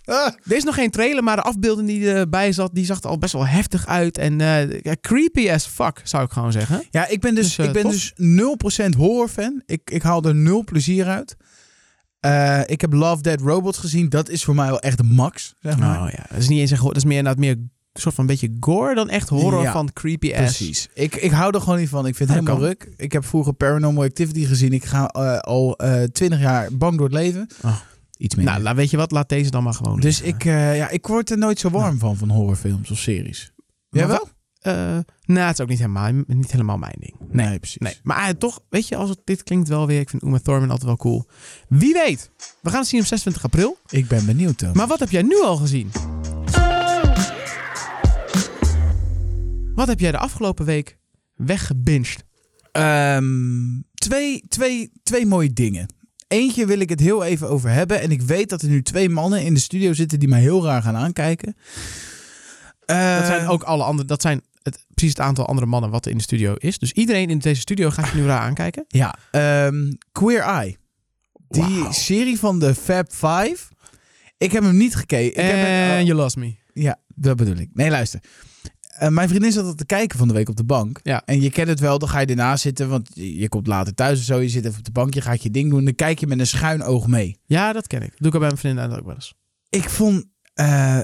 Ah. 0.06 0.34
Er 0.44 0.56
is 0.56 0.64
nog 0.64 0.76
geen 0.76 0.92
trailer, 0.92 1.24
maar 1.24 1.36
de 1.36 1.42
afbeelding 1.42 1.88
die 1.88 2.12
erbij 2.12 2.52
zat, 2.52 2.76
die 2.76 2.86
zag 2.86 3.02
er 3.04 3.10
al 3.10 3.18
best 3.18 3.34
wel 3.34 3.48
heftig 3.48 3.88
uit. 3.88 4.18
En 4.18 4.42
eh, 4.42 4.80
ja, 4.82 4.96
creepy 5.02 5.52
as 5.52 5.66
fuck, 5.66 6.02
zou 6.04 6.24
ik 6.24 6.32
gewoon 6.32 6.52
zeggen. 6.52 6.84
Ja, 6.90 7.08
ik 7.08 7.22
ben 7.22 7.36
dus, 7.36 7.46
Dus, 7.46 7.58
eh, 7.58 7.66
ik 7.66 7.74
ben 7.74 7.82
tof. 7.82 7.92
dus 7.92 8.14
0% 8.16 8.96
horrorfan. 8.98 9.62
Ik, 9.66 9.90
ik 9.92 10.02
haal 10.02 10.24
er 10.24 10.36
nul 10.36 10.64
plezier 10.64 11.06
uit. 11.08 11.36
Eh, 12.24 12.62
ik 12.66 12.82
heb 12.82 12.94
Love, 12.94 13.22
Dead 13.22 13.42
Robots 13.42 13.78
gezien. 13.78 14.10
Dat 14.10 14.30
is 14.30 14.44
voor 14.44 14.56
mij 14.56 14.68
wel 14.68 14.80
echt 14.80 14.98
de 14.98 15.04
max. 15.04 15.54
Zeg 15.60 15.78
maar. 15.78 16.02
Oh 16.02 16.10
ja, 16.10 16.26
dat 16.30 16.38
is 16.38 16.48
niet 16.48 16.60
eens 16.60 16.72
echt, 16.72 16.84
dat 16.84 16.96
is 16.96 17.04
meer 17.04 17.18
inderdaad 17.18 17.42
meer 17.42 17.52
een 17.52 18.02
soort 18.02 18.16
van 18.16 18.24
een 18.24 18.30
beetje 18.30 18.56
gore 18.60 18.96
dan 18.96 19.10
echt 19.10 19.30
horror 19.30 19.62
Ja, 19.62 19.72
van 19.72 19.94
creepy 19.94 20.34
ass. 20.34 20.58
Precies. 20.58 20.90
Ik, 20.94 21.16
ik 21.16 21.32
hou 21.32 21.54
er 21.54 21.62
gewoon 21.62 21.80
niet 21.80 21.90
van. 21.90 22.08
Ik 22.08 22.16
vind 22.16 22.30
het 22.30 22.38
helemaal 22.40 22.60
kan. 22.60 22.68
ruk. 22.68 22.90
Ik 22.98 23.12
heb 23.12 23.26
vroeger 23.26 23.54
Paranormal 23.54 24.04
Activity 24.04 24.46
gezien. 24.46 24.74
Ik 24.74 24.86
ga 24.86 25.08
eh, 25.08 25.38
al 25.38 25.80
twintig 26.12 26.40
jaar 26.40 26.70
bang 26.78 26.98
door 26.98 27.06
het 27.06 27.16
leven. 27.16 27.48
Oh. 27.64 27.76
Iets 28.18 28.36
meer. 28.36 28.46
Nou, 28.46 28.76
weet 28.76 28.90
je 28.90 28.98
wat, 28.98 29.12
laat 29.12 29.30
deze 29.30 29.52
dan 29.52 29.64
maar 29.64 29.74
gewoon 29.74 30.00
dus 30.00 30.22
liggen. 30.22 30.40
ik, 30.40 30.46
eh, 30.46 30.78
ja, 30.78 30.90
ik 30.90 31.08
word 31.08 31.32
er 31.32 31.38
nooit 31.38 31.60
zo 31.60 31.70
warm 31.70 32.00
van, 32.00 32.18
van 32.18 32.30
horrorfilms 32.30 32.92
of 32.92 32.98
series. 32.98 33.52
Jij 33.90 34.08
wel? 34.08 34.30
Eh 34.64 34.98
nou, 35.26 35.48
het 35.48 35.54
is 35.54 35.62
ook 35.62 35.70
niet 35.70 35.80
helemaal, 35.80 36.12
niet 36.28 36.52
helemaal 36.52 36.78
mijn 36.78 36.96
ding. 37.00 37.16
Nee, 37.32 37.60
precies. 37.60 37.78
Nee, 37.78 37.98
maar 38.04 38.28
eh, 38.28 38.30
toch, 38.30 38.60
weet 38.70 38.88
je, 38.88 38.96
als 38.96 39.10
het, 39.10 39.20
dit 39.24 39.44
klinkt 39.44 39.68
wel 39.68 39.88
weer. 39.88 40.00
Ik 40.00 40.10
vind 40.10 40.24
Uma 40.24 40.40
Thurman 40.40 40.70
altijd 40.70 40.88
wel 40.88 40.98
cool. 40.98 41.26
Wie 41.68 41.94
weet, 41.94 42.32
we 42.62 42.70
gaan 42.70 42.80
het 42.80 42.90
zien 42.90 43.00
op 43.00 43.06
26 43.06 43.44
april. 43.44 43.78
Ik 43.90 44.08
ben 44.08 44.26
benieuwd, 44.26 44.58
Thomas. 44.58 44.76
Maar 44.76 44.88
wat 44.88 45.00
heb 45.00 45.10
jij 45.10 45.22
nu 45.22 45.42
al 45.42 45.56
gezien? 45.56 45.92
Wat 49.76 49.88
heb 49.88 50.00
jij 50.00 50.12
de 50.12 50.18
afgelopen 50.18 50.66
week 50.66 50.98
weggebinged? 51.36 52.24
Ehm, 52.72 53.82
twee, 53.94 54.44
twee, 54.48 54.92
twee 55.04 55.26
mooie 55.26 55.54
dingen. 55.54 55.94
Eentje 56.28 56.66
wil 56.66 56.80
ik 56.80 56.90
het 56.90 57.00
heel 57.00 57.24
even 57.24 57.50
over 57.50 57.70
hebben. 57.70 58.02
En 58.02 58.12
ik 58.12 58.22
weet 58.22 58.50
dat 58.50 58.62
er 58.62 58.70
nu 58.70 58.82
twee 58.82 59.10
mannen 59.10 59.44
in 59.44 59.54
de 59.54 59.60
studio 59.60 59.94
zitten 59.94 60.20
die 60.20 60.30
mij 60.30 60.42
heel 60.42 60.64
raar 60.64 60.82
gaan 60.82 60.96
aankijken. 60.96 61.56
Dat 62.86 63.26
zijn 63.26 63.48
ook 63.48 63.64
alle 63.64 63.84
andere. 63.84 64.08
Dat 64.08 64.22
zijn 64.22 64.42
het, 64.64 64.86
precies 64.94 65.16
het 65.16 65.26
aantal 65.26 65.48
andere 65.48 65.68
mannen 65.68 65.90
wat 65.90 66.06
er 66.06 66.12
in 66.12 66.18
de 66.18 66.24
studio 66.24 66.54
is. 66.58 66.80
Dus 66.80 66.92
iedereen 66.92 67.30
in 67.30 67.40
deze 67.40 67.62
studio 67.62 67.90
gaat 67.90 68.10
je 68.10 68.16
nu 68.18 68.26
raar 68.26 68.42
aankijken. 68.42 68.86
Ja, 68.88 69.16
ehm, 69.32 69.92
Queer 70.12 70.42
Eye. 70.42 70.78
Die 71.48 71.88
serie 71.90 72.40
van 72.40 72.60
de 72.60 72.76
Fab 72.76 73.12
Five. 73.12 73.58
Ik 74.38 74.52
heb 74.52 74.64
hem 74.64 74.78
niet 74.78 74.96
gekeken. 74.96 75.44
En 75.44 76.06
you 76.06 76.18
lost 76.18 76.36
me. 76.36 76.56
Ja, 76.74 77.00
dat 77.16 77.38
bedoel 77.38 77.56
ik. 77.56 77.70
Nee, 77.74 77.90
luister. 77.90 78.20
Eh, 78.88 79.10
mijn 79.10 79.30
vriendin 79.30 79.52
zat 79.52 79.66
al 79.66 79.74
te 79.74 79.86
kijken 79.86 80.18
van 80.18 80.28
de 80.28 80.34
week 80.34 80.50
op 80.50 80.56
de 80.56 80.64
bank. 80.64 81.00
Ja. 81.04 81.22
En 81.26 81.42
je 81.42 81.50
kent 81.50 81.68
het 81.68 81.80
wel, 81.80 82.00
dan 82.00 82.10
ga 82.10 82.20
je 82.20 82.26
ernaast 82.26 82.62
zitten, 82.62 82.90
want 82.90 83.10
je 83.14 83.38
je 83.38 83.50
komt 83.50 83.68
later 83.68 83.94
thuis 83.94 84.20
of 84.20 84.26
zo. 84.26 84.40
Je 84.40 84.50
zit 84.50 84.66
even 84.66 84.78
op 84.78 84.86
de 84.86 84.92
bank, 84.92 85.14
je 85.14 85.22
gaat 85.22 85.44
je 85.44 85.52
ding 85.52 85.70
doen. 85.70 85.86
Dan 85.86 85.96
kijk 85.96 86.20
je 86.20 86.28
met 86.28 86.40
een 86.40 86.48
schuin 86.48 86.84
oog 86.84 87.08
mee. 87.08 87.38
Ja, 87.46 87.74
dat 87.74 87.88
ken 87.88 88.02
ik. 88.02 88.10
Dat 88.10 88.20
doe 88.20 88.28
ik 88.28 88.34
al 88.34 88.40
bij 88.40 88.48
mijn 88.48 88.60
vriendin 88.60 88.98
ook 88.98 89.06
wel 89.06 89.16
eens. 89.16 89.34
Ik 89.70 89.90
vond, 89.90 90.26
eh, 90.54 91.02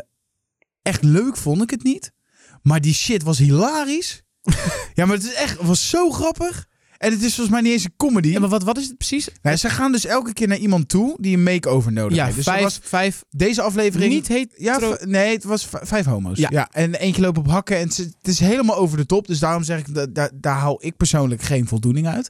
echt 0.82 1.04
leuk 1.04 1.38
vond 1.38 1.62
ik 1.62 1.70
het 1.70 1.84
niet. 1.84 2.14
Maar 2.62 2.82
die 2.82 2.94
shit 2.94 3.24
was 3.24 3.38
hilarisch. 3.38 4.24
ja, 4.94 5.06
maar 5.06 5.16
het 5.16 5.26
is 5.26 5.34
echt, 5.34 5.58
het 5.58 5.68
was 5.68 5.90
zo 5.90 6.12
grappig. 6.12 6.68
En 6.98 7.12
het 7.12 7.22
is 7.22 7.36
volgens 7.36 7.50
mij 7.50 7.62
niet 7.62 7.72
eens 7.72 7.84
een 7.84 7.94
comedy. 7.98 8.28
Ja, 8.28 8.40
maar 8.40 8.50
wat, 8.50 8.64
wat 8.64 8.78
is 8.78 8.88
het 8.88 8.98
precies? 8.98 9.30
Nou, 9.42 9.56
ze 9.58 9.70
gaan 9.70 9.92
dus 9.92 10.06
elke 10.06 10.34
keer 10.34 10.48
naar 10.48 10.58
iemand 10.58 10.90
toe 10.90 11.18
die 11.20 11.36
een 11.38 11.44
make-over 11.44 11.92
nodig 11.92 12.18
Ja, 12.18 12.24
heeft. 12.24 12.36
Dus 12.36 12.46
vijf, 12.46 12.64
was 12.64 12.80
vijf 12.84 13.24
deze 13.30 13.62
aflevering... 13.62 14.14
niet 14.14 14.28
heet. 14.28 14.54
Ja, 14.56 14.98
nee, 15.02 15.34
het 15.34 15.44
was 15.44 15.68
vijf 15.72 16.06
homo's. 16.06 16.38
Ja. 16.38 16.48
Ja. 16.52 16.68
en 16.72 16.96
eentje 16.96 17.22
loopt 17.22 17.38
op 17.38 17.48
hakken 17.48 17.78
en 17.78 17.88
het 17.88 18.16
is, 18.22 18.40
helemaal 18.40 18.76
over 18.76 18.98
de 18.98 19.06
top. 19.06 19.28
Dus 19.28 19.40
daarom 19.40 19.64
zeg 19.64 19.80
ik, 19.80 19.94
da- 19.94 20.06
da- 20.06 20.30
daar 20.34 20.58
hou 20.58 20.78
ik 20.80 20.98
persoonlijk 20.98 21.42
geen 21.42 21.68
voldoening 21.68 22.08
uit. 22.08 22.30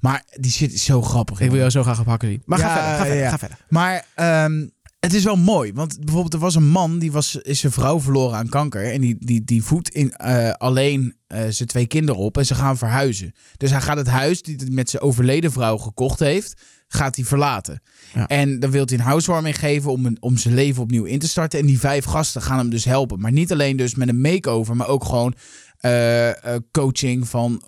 Maar 0.00 0.24
die 0.40 0.50
shit 0.50 0.72
is 0.72 0.84
zo 0.84 1.02
grappig. 1.02 1.40
Ik 1.40 1.48
wil 1.50 1.58
jou 1.58 1.70
zo 1.70 1.82
graag 1.82 2.00
op 2.00 2.06
hakken 2.06 2.28
zien. 2.28 2.42
Maar 2.44 2.58
ga 2.58 2.68
verder, 2.74 2.96
ga 2.98 3.04
verder, 3.06 3.28
ga 3.30 3.38
verder. 3.38 3.58
Maar 3.68 4.04
ehm, 4.14 4.66
het 5.00 5.14
is 5.14 5.24
wel 5.24 5.36
mooi. 5.36 5.72
Want 5.72 5.96
bijvoorbeeld 6.00 6.34
er 6.34 6.40
was 6.40 6.54
een 6.54 6.68
man, 6.68 6.98
die 6.98 7.12
was, 7.12 7.36
is 7.36 7.60
zijn 7.60 7.72
vrouw 7.72 8.00
verloren 8.00 8.36
aan 8.36 8.48
kanker. 8.48 8.92
En 8.92 9.00
die, 9.00 9.16
die, 9.18 9.44
die 9.44 9.62
voedt 9.62 9.88
in, 9.88 10.12
eh, 10.12 10.50
alleen 10.50 11.16
eh, 11.26 11.40
zijn 11.48 11.68
twee 11.68 11.86
kinderen 11.86 12.20
op 12.20 12.38
en 12.38 12.46
ze 12.46 12.54
gaan 12.54 12.78
verhuizen. 12.78 13.34
Dus 13.56 13.70
hij 13.70 13.80
gaat 13.80 13.96
het 13.96 14.06
huis 14.06 14.42
die 14.42 14.56
hij 14.56 14.70
met 14.70 14.90
zijn 14.90 15.02
overleden 15.02 15.52
vrouw 15.52 15.76
gekocht 15.76 16.18
heeft, 16.18 16.62
gaat 16.88 17.16
hij 17.16 17.24
verlaten. 17.24 17.82
Ja. 18.14 18.26
En 18.26 18.60
dan 18.60 18.70
wil 18.70 18.84
hij 18.84 18.98
een 18.98 19.04
housewarming 19.04 19.58
geven 19.58 19.90
om, 19.90 20.06
een, 20.06 20.16
om 20.20 20.36
zijn 20.36 20.54
leven 20.54 20.82
opnieuw 20.82 21.04
in 21.04 21.18
te 21.18 21.28
starten. 21.28 21.58
En 21.58 21.66
die 21.66 21.80
vijf 21.80 22.04
gasten 22.04 22.42
gaan 22.42 22.58
hem 22.58 22.70
dus 22.70 22.84
helpen. 22.84 23.20
Maar 23.20 23.32
niet 23.32 23.52
alleen 23.52 23.76
dus 23.76 23.94
met 23.94 24.08
een 24.08 24.20
make-over, 24.20 24.76
maar 24.76 24.88
ook 24.88 25.04
gewoon 25.04 25.34
eh, 25.78 26.30
coaching 26.70 27.28
van, 27.28 27.62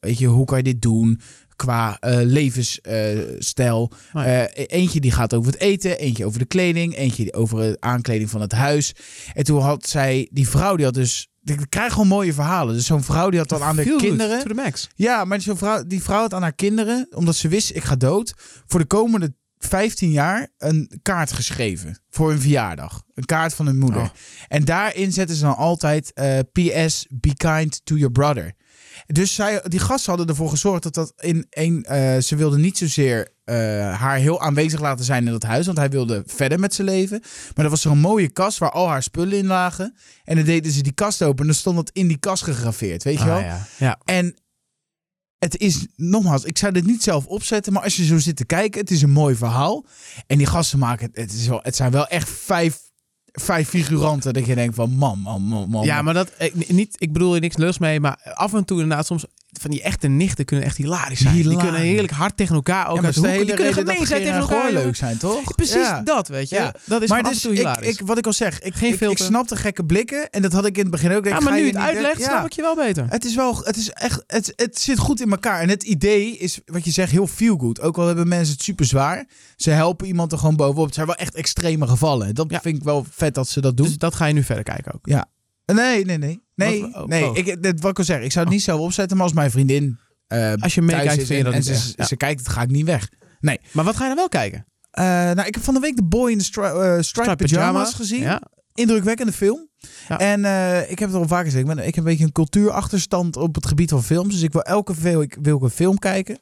weet 0.00 0.18
je, 0.18 0.26
hoe 0.26 0.44
kan 0.44 0.56
je 0.56 0.64
dit 0.64 0.82
doen? 0.82 1.20
Qua 1.60 1.96
eh, 2.00 2.18
levensstijl. 2.22 3.92
Eh, 4.12 4.42
eentje 4.54 5.00
die 5.00 5.10
gaat 5.12 5.34
over 5.34 5.52
het 5.52 5.60
eten, 5.60 5.98
eentje 5.98 6.24
over 6.24 6.38
de 6.38 6.44
kleding, 6.44 6.96
eentje 6.96 7.32
over 7.32 7.58
de 7.58 7.76
aankleding 7.80 8.30
van 8.30 8.40
het 8.40 8.52
huis. 8.52 8.94
En 9.34 9.44
toen 9.44 9.60
had 9.60 9.88
zij, 9.88 10.28
die 10.32 10.48
vrouw 10.48 10.76
die 10.76 10.84
had 10.84 10.94
dus, 10.94 11.28
ik 11.44 11.66
krijg 11.68 11.92
gewoon 11.92 12.08
mooie 12.08 12.32
verhalen. 12.32 12.74
Dus 12.74 12.86
zo'n 12.86 13.02
vrouw 13.02 13.30
die 13.30 13.38
had 13.38 13.48
dan 13.48 13.62
aan 13.62 13.76
good, 13.76 14.00
kinderen, 14.00 14.38
To 14.38 14.48
the 14.48 14.54
max. 14.54 14.88
ja, 14.94 15.24
maar 15.24 15.40
zo'n 15.40 15.56
vrouw, 15.56 15.84
die 15.86 16.02
vrouw 16.02 16.20
had 16.20 16.34
aan 16.34 16.42
haar 16.42 16.54
kinderen, 16.54 17.06
omdat 17.10 17.36
ze 17.36 17.48
wist 17.48 17.74
ik 17.74 17.84
ga 17.84 17.96
dood, 17.96 18.34
voor 18.66 18.80
de 18.80 18.86
komende 18.86 19.34
15 19.58 20.10
jaar 20.10 20.48
een 20.58 21.00
kaart 21.02 21.32
geschreven 21.32 21.98
voor 22.10 22.30
hun 22.30 22.40
verjaardag. 22.40 23.02
Een 23.14 23.24
kaart 23.24 23.54
van 23.54 23.66
hun 23.66 23.78
moeder. 23.78 24.02
Oh. 24.02 24.08
En 24.48 24.64
daarin 24.64 25.12
zetten 25.12 25.36
ze 25.36 25.42
dan 25.42 25.56
altijd 25.56 26.12
eh, 26.12 26.38
PS, 26.52 27.06
be 27.10 27.34
kind 27.36 27.80
to 27.84 27.94
your 27.94 28.12
brother. 28.12 28.54
Dus 29.06 29.34
zij, 29.34 29.62
die 29.64 29.80
gasten 29.80 30.08
hadden 30.08 30.28
ervoor 30.28 30.50
gezorgd 30.50 30.82
dat 30.82 30.94
dat 30.94 31.12
in 31.16 31.46
een. 31.50 31.84
eh, 31.84 32.18
ze 32.18 32.36
wilden 32.36 32.60
niet 32.60 32.78
zozeer 32.78 33.28
eh, 33.44 33.56
haar 34.00 34.16
heel 34.16 34.40
aanwezig 34.40 34.80
laten 34.80 35.04
zijn 35.04 35.26
in 35.26 35.32
dat 35.32 35.42
huis, 35.42 35.66
want 35.66 35.78
hij 35.78 35.90
wilde 35.90 36.22
verder 36.26 36.58
met 36.60 36.74
zijn 36.74 36.86
leven. 36.88 37.22
Maar 37.54 37.64
er 37.64 37.70
was 37.70 37.80
zo'n 37.80 37.98
mooie 37.98 38.30
kast 38.30 38.58
waar 38.58 38.70
al 38.70 38.88
haar 38.88 39.02
spullen 39.02 39.38
in 39.38 39.46
lagen. 39.46 39.94
En 40.24 40.36
dan 40.36 40.44
deden 40.44 40.72
ze 40.72 40.82
die 40.82 40.92
kast 40.92 41.22
open 41.22 41.40
en 41.40 41.46
dan 41.46 41.54
stond 41.54 41.76
dat 41.76 41.90
in 41.92 42.08
die 42.08 42.18
kast 42.18 42.42
gegraveerd, 42.42 43.02
weet 43.02 43.18
je 43.18 43.24
wel? 43.24 43.36
Ah, 43.36 43.44
ja. 43.44 43.66
ja. 43.78 43.98
En 44.04 44.34
het 45.38 45.56
is, 45.56 45.86
nogmaals, 45.96 46.44
ik 46.44 46.58
zou 46.58 46.72
dit 46.72 46.86
niet 46.86 47.02
zelf 47.02 47.26
opzetten, 47.26 47.72
maar 47.72 47.82
als 47.82 47.96
je 47.96 48.04
zo 48.04 48.18
zit 48.18 48.36
te 48.36 48.44
kijken, 48.44 48.80
het 48.80 48.90
is 48.90 49.02
een 49.02 49.10
mooi 49.10 49.34
verhaal. 49.34 49.86
En 50.26 50.38
die 50.38 50.46
gasten 50.46 50.78
maken, 50.78 51.06
het, 51.06 51.16
het, 51.16 51.32
is 51.32 51.46
wel, 51.46 51.60
het 51.62 51.76
zijn 51.76 51.90
wel 51.90 52.06
echt 52.06 52.30
vijf, 52.30 52.78
vijf 53.40 53.68
figuranten 53.68 54.32
dat 54.32 54.46
je 54.46 54.54
denkt 54.54 54.74
van, 54.74 54.90
man, 54.90 55.18
man, 55.18 55.42
man, 55.42 55.68
man. 55.68 55.84
Ja, 55.84 56.02
maar 56.02 56.14
dat, 56.14 56.32
ik, 56.38 56.68
niet, 56.68 56.94
ik 56.98 57.12
bedoel 57.12 57.34
er 57.34 57.40
niks 57.40 57.56
leuks 57.56 57.78
mee, 57.78 58.00
maar 58.00 58.32
af 58.34 58.54
en 58.54 58.64
toe 58.64 58.80
inderdaad 58.80 59.06
soms 59.06 59.24
van 59.52 59.70
die 59.70 59.82
echte 59.82 60.08
nichten 60.08 60.44
kunnen 60.44 60.66
echt 60.66 60.76
hilarisch 60.76 61.20
zijn. 61.20 61.34
Die 61.34 61.56
kunnen 61.56 61.80
heerlijk 61.80 62.12
hard 62.12 62.36
tegen 62.36 62.54
elkaar 62.54 62.88
ook 62.88 62.96
Ja, 62.96 63.02
maar 63.02 63.12
Die 63.12 63.54
kunnen 63.54 63.74
gemeen 63.74 64.06
zijn 64.06 64.22
tegen 64.22 64.38
elkaar. 64.38 64.72
Leuk 64.72 64.96
zijn, 64.96 65.18
toch? 65.18 65.54
Precies 65.54 65.74
Ja. 65.74 66.00
dat, 66.00 66.28
weet 66.28 66.48
je. 66.48 66.54
Ja. 66.56 66.74
Dat 66.84 67.02
is 67.02 67.08
maar 67.08 67.22
dus, 67.22 67.44
ik, 67.44 67.56
hilarisch. 67.56 67.88
ik, 67.88 68.06
wat 68.06 68.18
ik 68.18 68.26
al 68.26 68.32
zeg, 68.32 68.60
ik, 68.60 68.74
Geen 68.74 69.10
ik, 69.10 69.18
snap 69.18 69.48
de 69.48 69.56
gekke 69.56 69.84
blikken. 69.84 70.30
En 70.30 70.42
dat 70.42 70.52
had 70.52 70.66
ik 70.66 70.76
in 70.76 70.82
het 70.82 70.90
begin 70.90 71.12
ook. 71.12 71.26
Ik 71.26 71.32
ja, 71.32 71.40
maar 71.40 71.52
nu 71.52 71.66
het 71.66 71.76
uitlegt, 71.76 72.18
ja. 72.18 72.24
snap 72.28 72.46
ik 72.46 72.52
je 72.52 72.62
wel 72.62 72.76
beter. 72.76 73.06
Het 73.08 73.24
is 73.24 73.34
wel, 73.34 73.60
het 73.64 73.76
is 73.76 73.90
echt, 73.90 74.24
het, 74.26 74.52
het 74.56 74.80
zit 74.80 74.98
goed 74.98 75.20
in 75.20 75.30
elkaar. 75.30 75.60
En 75.60 75.68
het 75.68 75.82
idee 75.82 76.36
is, 76.36 76.60
wat 76.64 76.84
je 76.84 76.90
zegt, 76.90 77.10
heel 77.10 77.26
feel 77.26 77.56
good. 77.56 77.80
Ook 77.80 77.98
al 77.98 78.06
hebben 78.06 78.28
mensen 78.28 78.54
het 78.54 78.62
super 78.62 78.86
zwaar, 78.86 79.24
ze 79.56 79.70
helpen 79.70 80.06
iemand 80.06 80.32
er 80.32 80.38
gewoon 80.38 80.56
bovenop. 80.56 80.84
Het 80.86 80.94
zijn 80.94 81.06
wel 81.06 81.16
echt 81.16 81.34
extreme 81.34 81.86
gevallen. 81.86 82.34
Dat 82.34 82.46
Ja. 82.50 82.60
vind 82.60 82.76
ik 82.76 82.82
wel 82.82 83.06
vet 83.10 83.34
dat 83.34 83.48
ze 83.48 83.60
dat 83.60 83.76
doen. 83.76 83.86
Dus 83.86 83.98
dat 83.98 84.14
ga 84.14 84.26
je 84.26 84.34
nu 84.34 84.42
verder 84.42 84.64
kijken 84.64 84.94
ook. 84.94 85.06
nee, 85.66 86.04
nee, 86.04 86.18
nee. 86.18 86.42
Nee, 86.68 86.80
Wat- 86.80 86.94
oh, 86.94 87.04
nee. 87.08 87.28
oh. 87.28 87.36
Ik, 87.36 87.62
dit, 87.62 87.80
wat 87.80 87.90
ik 87.90 87.98
al 87.98 88.04
zeg, 88.04 88.20
ik 88.20 88.32
zou 88.32 88.44
het 88.44 88.54
niet 88.54 88.62
zelf 88.62 88.80
opzetten, 88.80 89.16
maar 89.16 89.26
als 89.26 89.34
mijn 89.34 89.50
vriendin 89.50 89.98
eh 90.26 90.52
Als 90.58 90.74
je 90.74 90.82
meekijkt, 90.82 91.20
is 91.20 91.26
vind 91.26 91.38
je 91.38 91.44
dat 91.44 91.54
en, 91.54 91.62
ze, 91.62 92.04
ze 92.04 92.16
kijkt, 92.16 92.40
het 92.40 92.48
ga 92.48 92.62
ik 92.62 92.70
niet 92.70 92.86
weg. 92.86 93.08
Maar 93.72 93.84
wat 93.84 93.96
ga 93.96 94.02
je 94.02 94.08
dan 94.08 94.16
wel 94.16 94.28
kijken? 94.28 94.66
Eh, 94.90 95.04
nou, 95.04 95.42
ik 95.46 95.54
heb 95.54 95.64
van 95.64 95.74
de 95.74 95.80
week 95.80 95.96
de 95.96 96.04
Boy 96.04 96.30
in 96.30 96.38
the 96.38 96.44
Stri 96.44 96.62
eh, 96.62 96.72
Striped 96.72 97.04
Striped 97.04 97.36
Pyjamas 97.36 97.94
gezien. 97.94 98.20
Ja. 98.20 98.42
Indrukwekkende 98.74 99.32
film. 99.32 99.68
Ja. 100.08 100.18
En 100.18 100.40
ik 100.90 100.98
heb 100.98 101.08
het 101.08 101.18
al 101.18 101.28
vaker 101.28 101.44
gezegd. 101.44 101.68
Ik, 101.68 101.74
ben, 101.74 101.86
ik 101.86 101.94
heb 101.94 102.04
een 102.04 102.10
beetje 102.10 102.24
een 102.24 102.32
cultuurachterstand 102.32 103.36
op 103.36 103.54
het 103.54 103.66
gebied 103.66 103.90
van 103.90 104.02
films. 104.02 104.34
Dus 104.34 104.42
ik 104.42 104.52
wil 104.52 104.62
elke 104.62 104.94
week 104.94 105.38
wil 105.42 105.56
ik 105.56 105.62
een 105.62 105.70
film 105.70 105.98
kijken. 105.98 106.40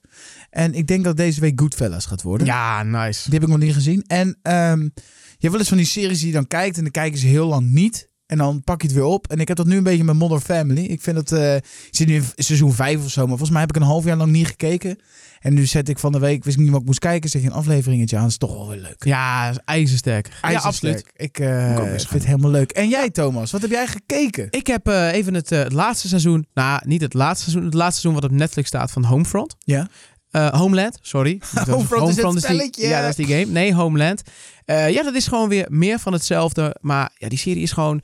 En 0.50 0.74
ik 0.74 0.86
denk 0.86 1.04
dat 1.04 1.16
deze 1.16 1.40
week 1.40 1.60
Goodfellas 1.60 2.06
gaat 2.06 2.22
worden. 2.22 2.46
Ja, 2.46 2.82
nice. 2.82 3.22
Die 3.30 3.32
heb 3.38 3.42
ik 3.42 3.48
nog 3.48 3.58
niet 3.58 3.74
gezien. 3.74 4.04
En 4.06 4.38
ehm, 4.42 4.80
je 4.80 4.90
hebt 5.38 5.50
wel 5.50 5.58
eens 5.58 5.68
van 5.68 5.76
die 5.76 5.86
series 5.86 6.18
die 6.18 6.26
je 6.26 6.32
dan 6.32 6.46
kijkt. 6.46 6.76
En 6.76 6.82
dan 6.82 6.92
kijken 6.92 7.18
ze 7.18 7.26
heel 7.26 7.46
lang 7.46 7.70
niet. 7.70 8.08
En 8.28 8.38
dan 8.38 8.62
pak 8.64 8.80
je 8.82 8.86
het 8.86 8.96
weer 8.96 9.04
op. 9.04 9.26
En 9.26 9.40
ik 9.40 9.48
heb 9.48 9.56
dat 9.56 9.66
nu 9.66 9.76
een 9.76 9.82
beetje 9.82 10.04
met 10.04 10.14
Modern 10.14 10.40
Family. 10.40 10.84
Ik 10.84 11.00
vind 11.00 11.16
dat... 11.16 11.32
eh, 11.32 11.56
ik 11.56 11.62
zit 11.90 12.06
nu 12.06 12.14
in 12.14 12.44
seizoen 12.44 12.72
5 12.72 13.04
of 13.04 13.10
zo. 13.10 13.20
Maar 13.20 13.28
volgens 13.28 13.50
mij 13.50 13.60
heb 13.60 13.70
ik 13.70 13.76
een 13.76 13.82
half 13.82 14.04
jaar 14.04 14.16
lang 14.16 14.32
niet 14.32 14.46
gekeken. 14.46 14.98
En 15.40 15.54
nu 15.54 15.66
zet 15.66 15.88
ik 15.88 15.98
van 15.98 16.12
de 16.12 16.18
week... 16.18 16.44
Wist 16.44 16.56
ik 16.56 16.62
niet 16.62 16.70
wat 16.72 16.80
ik 16.80 16.86
moest 16.86 16.98
kijken. 16.98 17.30
Zeg 17.30 17.42
je 17.42 17.48
een 17.48 17.54
afleveringetje 17.54 18.16
aan. 18.16 18.22
Dat 18.22 18.30
is 18.30 18.38
toch 18.38 18.52
wel 18.52 18.68
weer 18.68 18.80
leuk. 18.80 19.04
Ja, 19.04 19.50
is 19.50 19.58
ijzersterk. 19.64 20.26
Ja, 20.26 20.32
IJzersterk. 20.40 20.94
absoluut. 20.94 21.12
Ik, 21.16 21.38
eh, 21.38 21.76
vind 21.76 22.02
gaan. 22.04 22.16
het 22.16 22.26
helemaal 22.26 22.50
leuk. 22.50 22.70
En 22.70 22.88
jij, 22.88 23.10
Thomas, 23.10 23.50
wat 23.50 23.60
heb 23.60 23.70
jij 23.70 23.86
gekeken? 23.86 24.46
Ik 24.50 24.66
heb 24.66 24.88
eh, 24.88 25.12
even 25.12 25.34
het, 25.34 25.50
het 25.50 25.72
laatste 25.72 26.08
seizoen, 26.08 26.46
nou 26.54 26.80
niet 26.86 27.00
het 27.00 27.14
laatste 27.14 27.42
seizoen, 27.44 27.64
het 27.64 27.74
laatste 27.74 28.00
seizoen 28.00 28.22
wat 28.22 28.30
op 28.30 28.36
Netflix 28.36 28.68
staat 28.68 28.90
van 28.90 29.04
Homefront. 29.04 29.54
Ja. 29.58 29.88
Eh, 30.30 30.52
Homeland, 30.54 30.98
sorry. 31.02 31.40
Homefront 31.74 32.08
is 32.08 32.42
het 32.42 32.50
die- 32.50 32.56
ja, 32.88 33.00
dat 33.00 33.10
is 33.18 33.26
die 33.26 33.26
game. 33.26 33.52
Nee, 33.52 33.74
Homeland. 33.74 34.22
Eh, 34.64 34.90
ja, 34.90 35.02
dat 35.02 35.14
is 35.14 35.26
gewoon 35.26 35.48
weer 35.48 35.66
meer 35.70 35.98
van 35.98 36.12
hetzelfde. 36.12 36.76
Maar 36.80 37.10
ja, 37.18 37.28
die 37.28 37.38
serie 37.38 37.62
is 37.62 37.72
gewoon... 37.72 38.00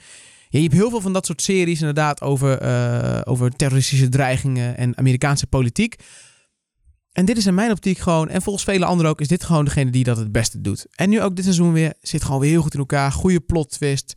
Ja, 0.48 0.60
je 0.60 0.66
hebt 0.66 0.78
heel 0.78 0.90
veel 0.90 1.00
van 1.00 1.12
dat 1.12 1.26
soort 1.26 1.42
series 1.42 1.78
inderdaad 1.80 2.22
over, 2.22 2.58
eh, 2.58 3.20
over 3.24 3.50
terroristische 3.56 4.08
dreigingen 4.08 4.76
en 4.76 4.98
Amerikaanse 4.98 5.46
politiek. 5.46 5.96
En 7.12 7.24
dit 7.24 7.37
is 7.37 7.46
in 7.46 7.54
mijn 7.54 7.70
optiek 7.70 7.98
gewoon, 7.98 8.28
en 8.28 8.42
volgens 8.42 8.64
vele 8.64 8.84
anderen 8.84 9.10
ook, 9.10 9.20
is 9.20 9.28
dit 9.28 9.44
gewoon 9.44 9.64
degene 9.64 9.90
die 9.90 10.04
dat 10.04 10.16
het 10.16 10.32
beste 10.32 10.60
doet. 10.60 10.87
En 10.94 11.08
nu 11.08 11.20
ook 11.20 11.34
dit 11.37 11.44
seizoen 11.44 11.72
weer, 11.72 11.94
zit 12.00 12.24
gewoon 12.24 12.40
weer 12.40 12.50
heel 12.50 12.62
goed 12.62 12.72
in 12.74 12.78
elkaar. 12.78 13.12
Goede 13.12 13.40
plot 13.40 13.70
twist. 13.70 14.14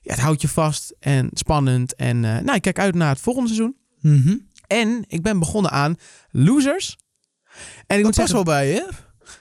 Ja, 0.00 0.10
het 0.12 0.20
houdt 0.20 0.40
je 0.42 0.48
vast 0.48 0.94
en 1.00 1.28
spannend. 1.32 1.94
En 1.94 2.20
nou, 2.20 2.54
ik 2.54 2.62
kijk 2.62 2.78
uit 2.78 2.94
naar 2.94 3.08
het 3.08 3.20
volgende 3.20 3.48
seizoen. 3.48 3.76
Mhm. 4.00 4.36
En 4.66 5.04
ik 5.06 5.22
ben 5.22 5.38
begonnen 5.38 5.70
aan 5.70 5.96
Losers. 6.30 6.96
En 7.86 7.96
ik 7.98 8.02
Dat 8.02 8.02
moet 8.02 8.14
zeggen, 8.14 8.34
wel 8.34 8.44
bij 8.44 8.68
je. 8.68 8.88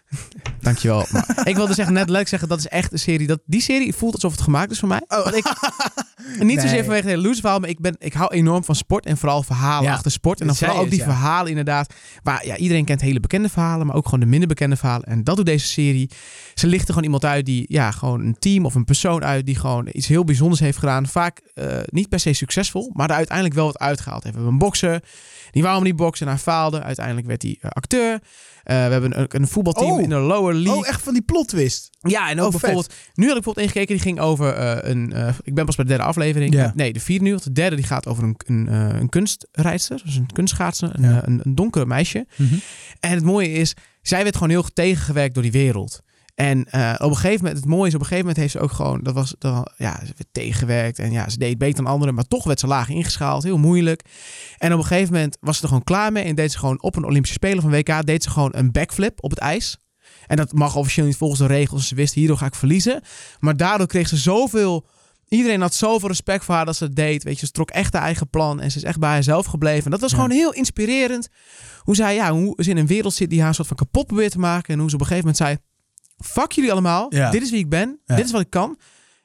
Dankjewel. 0.61 1.05
Maar 1.11 1.41
ik 1.43 1.55
wilde 1.55 1.73
zeggen, 1.73 1.93
net 1.93 2.09
leuk 2.09 2.27
zeggen, 2.27 2.47
dat 2.47 2.59
is 2.59 2.67
echt 2.67 2.91
een 2.91 2.99
serie. 2.99 3.27
Dat, 3.27 3.39
die 3.45 3.61
serie 3.61 3.93
voelt 3.93 4.13
alsof 4.13 4.31
het 4.31 4.41
gemaakt 4.41 4.71
is 4.71 4.79
voor 4.79 4.87
mij. 4.87 5.01
Oh. 5.07 5.27
Ik, 5.31 5.53
niet 6.39 6.61
zozeer 6.61 6.83
vanwege 6.83 7.17
loser 7.17 7.41
verhaal, 7.41 7.59
maar 7.59 7.69
ik, 7.69 7.79
ben, 7.79 7.95
ik 7.99 8.13
hou 8.13 8.33
enorm 8.33 8.63
van 8.63 8.75
sport 8.75 9.05
en 9.05 9.17
vooral 9.17 9.43
verhalen 9.43 9.89
Ja, 9.89 9.93
achter 9.93 10.11
sport. 10.11 10.41
En 10.41 10.47
dan 10.47 10.55
vooral 10.55 10.77
ook 10.77 10.89
die 10.89 10.99
ja. 10.99 11.05
verhalen 11.05 11.49
inderdaad. 11.49 11.93
Waar 12.23 12.45
ja, 12.45 12.57
iedereen 12.57 12.85
kent 12.85 13.01
hele 13.01 13.19
bekende 13.19 13.49
verhalen, 13.49 13.85
maar 13.85 13.95
ook 13.95 14.05
gewoon 14.05 14.19
de 14.19 14.25
minder 14.25 14.47
bekende 14.47 14.75
verhalen. 14.75 15.07
En 15.07 15.23
dat 15.23 15.35
doet 15.35 15.45
deze 15.45 15.67
serie. 15.67 16.09
Ze 16.59 16.67
lichten 16.67 16.87
gewoon 16.87 17.03
iemand 17.03 17.25
uit 17.25 17.45
die, 17.45 17.65
ja, 17.67 17.91
gewoon 17.91 18.21
een 18.25 18.35
team 18.39 18.65
of 18.65 18.75
een 18.75 18.85
persoon 18.85 19.23
uit 19.23 19.45
die 19.45 19.55
gewoon 19.55 19.87
iets 19.91 20.07
heel 20.07 20.23
bijzonders 20.23 20.59
heeft 20.59 20.77
gedaan. 20.77 21.07
Vaak 21.07 21.41
eh, 21.53 21.77
niet 21.85 22.09
per 22.09 22.19
se 22.19 22.33
succesvol, 22.33 22.91
maar 22.93 23.09
er 23.09 23.15
uiteindelijk 23.15 23.55
wel 23.55 23.65
wat 23.65 23.79
uitgehaald 23.79 24.23
heeft. 24.23 24.35
We 24.35 24.41
hebben 24.41 24.59
een 24.59 24.65
bokser, 24.67 25.03
die 25.51 25.61
wou 25.61 25.75
hem 25.75 25.83
niet 25.83 25.95
boksen 25.95 26.25
en 26.27 26.31
hij 26.33 26.41
faalde. 26.41 26.81
Uiteindelijk 26.83 27.27
werd 27.27 27.41
hij 27.41 27.57
eh, 27.61 27.69
acteur. 27.71 28.13
Eh, 28.13 28.75
we 28.85 28.91
hebben 28.91 29.19
een, 29.19 29.25
een 29.29 29.47
voetbalteam 29.47 29.91
Oh. 29.91 30.01
in 30.01 30.09
de 30.09 30.15
lower 30.15 30.53
league. 30.55 30.81
Oh, 30.81 30.87
echt 30.87 31.01
van 31.01 31.13
die 31.13 31.21
plot 31.21 31.47
twist. 31.47 31.89
Ja, 31.99 32.29
en 32.29 32.39
ook 32.39 32.45
Oh, 32.45 32.51
vet. 32.51 32.61
bijvoorbeeld... 32.61 32.93
Nu 33.13 33.27
had 33.27 33.37
ik 33.37 33.43
bijvoorbeeld 33.43 33.65
ingekeken, 33.65 33.95
die 33.95 34.03
ging 34.03 34.19
over 34.19 34.57
een... 34.89 35.13
ik 35.43 35.53
ben 35.55 35.65
pas 35.65 35.75
bij 35.75 35.85
de 35.85 35.91
derde 35.91 36.05
aflevering. 36.05 36.53
Ja. 36.53 36.71
Nee, 36.75 36.93
de 36.93 36.99
vierde 36.99 37.23
nu. 37.23 37.31
Want 37.31 37.43
de 37.43 37.51
derde 37.51 37.75
die 37.75 37.85
gaat 37.85 38.07
over 38.07 38.23
een, 38.23 38.35
een, 38.45 38.73
een 38.99 39.09
kunstrijdster. 39.09 40.01
Dus 40.05 40.15
een 40.15 40.31
kunstschaatser. 40.33 40.89
Een, 40.93 41.03
Ja. 41.09 41.21
een, 41.27 41.39
een 41.43 41.55
donkere 41.55 41.85
meisje. 41.85 42.27
En 42.99 43.11
het 43.11 43.23
mooie 43.23 43.51
is, 43.51 43.73
zij 44.01 44.23
werd 44.23 44.35
gewoon 44.35 44.49
heel 44.49 44.63
tegengewerkt 44.73 45.33
door 45.33 45.43
die 45.43 45.51
wereld. 45.51 46.01
En 46.39 46.65
eh, 46.65 46.93
op 46.97 47.09
een 47.09 47.15
gegeven 47.15 47.37
moment, 47.37 47.57
het 47.57 47.65
mooie 47.69 47.87
is, 47.87 47.93
op 47.93 47.99
een 47.99 48.05
gegeven 48.07 48.25
moment 48.25 48.37
heeft 48.37 48.51
ze 48.51 48.59
ook 48.59 48.71
gewoon, 48.71 48.99
dat 49.03 49.13
was, 49.13 49.35
dat, 49.37 49.73
ja, 49.77 49.95
ze 49.99 50.05
werd 50.05 50.27
tegengewerkt. 50.31 50.99
En 50.99 51.11
ja, 51.11 51.29
ze 51.29 51.37
deed 51.37 51.57
beter 51.57 51.83
dan 51.83 51.93
anderen, 51.93 52.13
maar 52.15 52.23
toch 52.27 52.43
werd 52.43 52.59
ze 52.59 52.67
laag 52.67 52.89
ingeschaald. 52.89 53.43
Heel 53.43 53.57
moeilijk. 53.57 54.03
En 54.57 54.73
op 54.73 54.79
een 54.79 54.85
gegeven 54.85 55.13
moment 55.13 55.37
was 55.39 55.55
ze 55.55 55.61
er 55.61 55.67
gewoon 55.67 55.83
klaar 55.83 56.11
mee. 56.11 56.23
En 56.23 56.35
deed 56.35 56.51
ze 56.51 56.57
gewoon 56.57 56.81
op 56.81 56.95
een 56.95 57.05
Olympische 57.05 57.35
Spelen 57.35 57.61
van 57.61 57.71
WK, 57.71 58.05
deed 58.05 58.23
ze 58.23 58.29
gewoon 58.29 58.51
een 58.55 58.71
backflip 58.71 59.23
op 59.23 59.29
het 59.29 59.39
ijs. 59.39 59.77
En 60.27 60.37
dat 60.37 60.53
mag 60.53 60.75
officieel 60.75 61.05
niet 61.05 61.17
volgens 61.17 61.39
de 61.39 61.45
regels. 61.45 61.87
Ze 61.87 61.95
wist, 61.95 62.13
hierdoor 62.13 62.37
ga 62.37 62.45
ik 62.45 62.55
verliezen. 62.55 63.01
Maar 63.39 63.57
daardoor 63.57 63.87
kreeg 63.87 64.07
ze 64.07 64.17
zoveel... 64.17 64.85
Iedereen 65.27 65.61
had 65.61 65.73
zoveel 65.73 66.07
respect 66.07 66.45
voor 66.45 66.55
haar 66.55 66.65
dat 66.65 66.75
ze 66.75 66.83
het 66.83 66.95
deed. 66.95 67.23
Weet 67.23 67.39
je, 67.39 67.45
ze 67.45 67.51
trok 67.51 67.69
echt 67.69 67.93
haar 67.93 68.01
eigen 68.01 68.29
plan. 68.29 68.59
En 68.61 68.71
ze 68.71 68.77
is 68.77 68.83
echt 68.83 68.99
bij 68.99 69.09
haarzelf 69.09 69.45
gebleven. 69.45 69.85
En 69.85 69.91
dat 69.91 69.99
was 69.99 70.11
Ja. 70.11 70.15
gewoon 70.15 70.31
heel 70.31 70.53
inspirerend. 70.53 71.29
Hoe 71.79 71.95
zij, 71.95 72.15
ja, 72.15 72.31
hoe 72.31 72.53
ze 72.63 72.69
in 72.69 72.77
een 72.77 72.87
wereld 72.87 73.13
zit 73.13 73.29
die 73.29 73.41
haar 73.41 73.55
soort 73.55 73.67
van 73.67 73.77
kapot 73.77 74.07
probeert 74.07 74.31
te 74.31 74.39
maken. 74.39 74.73
En 74.73 74.79
hoe 74.79 74.89
ze 74.89 74.95
op 74.95 75.01
een 75.01 75.07
gegeven 75.07 75.27
moment 75.29 75.47
zei... 75.47 75.68
Fuck 76.23 76.51
jullie 76.51 76.71
allemaal. 76.71 77.05
Ja. 77.15 77.31
Dit 77.31 77.41
is 77.41 77.49
wie 77.51 77.59
ik 77.59 77.69
ben. 77.69 77.99
Ja. 78.05 78.15
Dit 78.15 78.25
is 78.25 78.31
wat 78.31 78.41
ik 78.41 78.49
kan. 78.49 78.77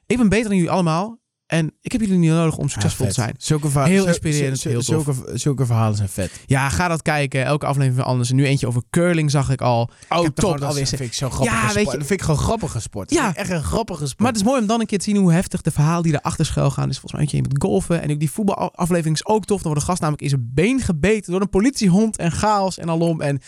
Ik 0.05 0.17
ben 0.17 0.29
beter 0.29 0.47
dan 0.47 0.55
jullie 0.55 0.71
allemaal. 0.71 1.23
En 1.45 1.71
ik 1.81 1.91
heb 1.91 2.01
jullie 2.01 2.17
niet 2.17 2.29
nodig 2.31 2.57
om 2.57 2.69
succesvol 2.69 3.05
Ja, 3.05 3.11
te 3.11 3.17
vet. 3.21 3.25
zijn. 3.25 3.35
Zulke 3.39 3.69
verha- 3.69 3.85
Heel 3.87 4.01
zo- 4.01 4.07
inspirerend, 4.07 4.59
zo- 4.59 4.69
heel 4.69 4.81
tof. 4.81 5.03
Zulke, 5.15 5.37
zulke 5.37 5.65
verhalen 5.65 5.95
zijn 5.97 6.09
vet. 6.09 6.31
Ja, 6.45 6.69
ga 6.69 6.87
dat 6.87 7.01
kijken. 7.01 7.45
Elke 7.45 7.65
aflevering 7.65 7.95
weer 7.97 8.05
anders. 8.05 8.29
En 8.29 8.35
nu 8.35 8.45
eentje 8.45 8.67
over 8.67 8.81
curling 8.89 9.31
zag 9.31 9.49
ik 9.49 9.61
al. 9.61 9.89
Oh, 10.09 10.17
top. 10.23 10.39
gewoon 10.39 10.59
Dat 10.59 10.73
vind 10.75 10.99
ik 10.99 11.13
zo'n 11.13 11.31
grappige 11.31 11.55
Ja, 11.55 11.61
sport. 11.61 11.73
weet 11.75 11.91
je- 11.91 11.97
Dat 11.97 12.07
vind 12.07 12.19
ik 12.19 12.25
gewoon 12.25 12.39
grappige 12.41 12.79
sport. 12.79 13.11
Ja. 13.11 13.29
Ik 13.29 13.35
echt 13.35 13.49
een 13.49 13.63
grappige 13.63 14.05
sport. 14.05 14.19
Maar 14.19 14.27
het 14.31 14.37
is 14.37 14.43
mooi 14.43 14.61
om 14.61 14.67
dan 14.67 14.79
een 14.79 14.85
keer 14.85 14.97
te 14.97 15.03
zien 15.03 15.15
hoe 15.17 15.31
heftig 15.33 15.61
de 15.61 15.71
verhalen 15.71 16.03
die 16.03 16.13
erachter 16.13 16.45
schuil 16.45 16.71
gaan. 16.71 16.87
Dus 16.87 16.99
volgens 16.99 17.11
mij 17.13 17.21
eentje 17.21 17.41
met 17.51 17.61
golfen. 17.61 18.01
En 18.01 18.11
ook 18.11 18.19
die 18.19 18.31
voetbalaflevering 18.31 19.15
is 19.15 19.25
ook 19.25 19.45
tof. 19.45 19.57
Dan 19.61 19.67
wordt 19.71 19.79
de 19.79 19.85
gast 19.89 20.01
namelijk 20.01 20.23
in 20.23 20.29
zijn 20.29 20.49
been 20.53 20.79
gebeten 20.81 21.31
door 21.31 21.41
een 21.41 21.49
politiehond 21.49 22.17
en 22.17 22.31
chaos 22.31 22.77
en 22.77 22.89
alom. 22.89 23.21
En 23.21 23.39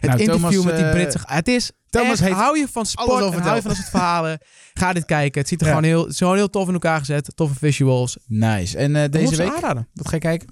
het 0.00 0.10
Nou, 0.10 0.20
interview 0.22 0.50
Thomas, 0.50 0.64
met 0.64 0.76
die 0.76 0.84
eh, 0.84 0.90
Britse... 0.90 1.18
Het 1.24 1.48
is 1.48 1.70
Thomas 1.90 2.20
echt, 2.20 2.32
hou 2.36 2.58
je 2.58 2.66
van 2.72 2.86
sport 2.86 3.08
en 3.34 3.40
hou 3.42 3.54
je 3.54 3.60
van 3.60 3.70
dat 3.70 3.76
soort 3.76 3.88
verhalen. 3.90 4.38
Ga 4.74 4.92
dit 4.92 5.04
kijken. 5.04 5.40
Het 5.40 5.48
ziet 5.48 5.60
er 5.60 5.66
Ja. 5.66 5.72
gewoon 5.72 5.88
heel, 5.88 6.02
het 6.02 6.10
is 6.12 6.18
gewoon 6.18 6.36
heel 6.36 6.50
tof 6.50 6.66
in 6.66 6.72
elkaar 6.72 6.98
gezet. 6.98 7.32
Toffe 7.34 7.54
visuals. 7.58 8.16
Nice. 8.26 8.78
En 8.78 8.96
eh, 8.96 9.10
Deze 9.10 9.36
week, 9.36 9.48
aanraden. 9.54 9.88
wat 9.94 10.08
ga 10.08 10.14
je 10.14 10.20
kijken? 10.20 10.48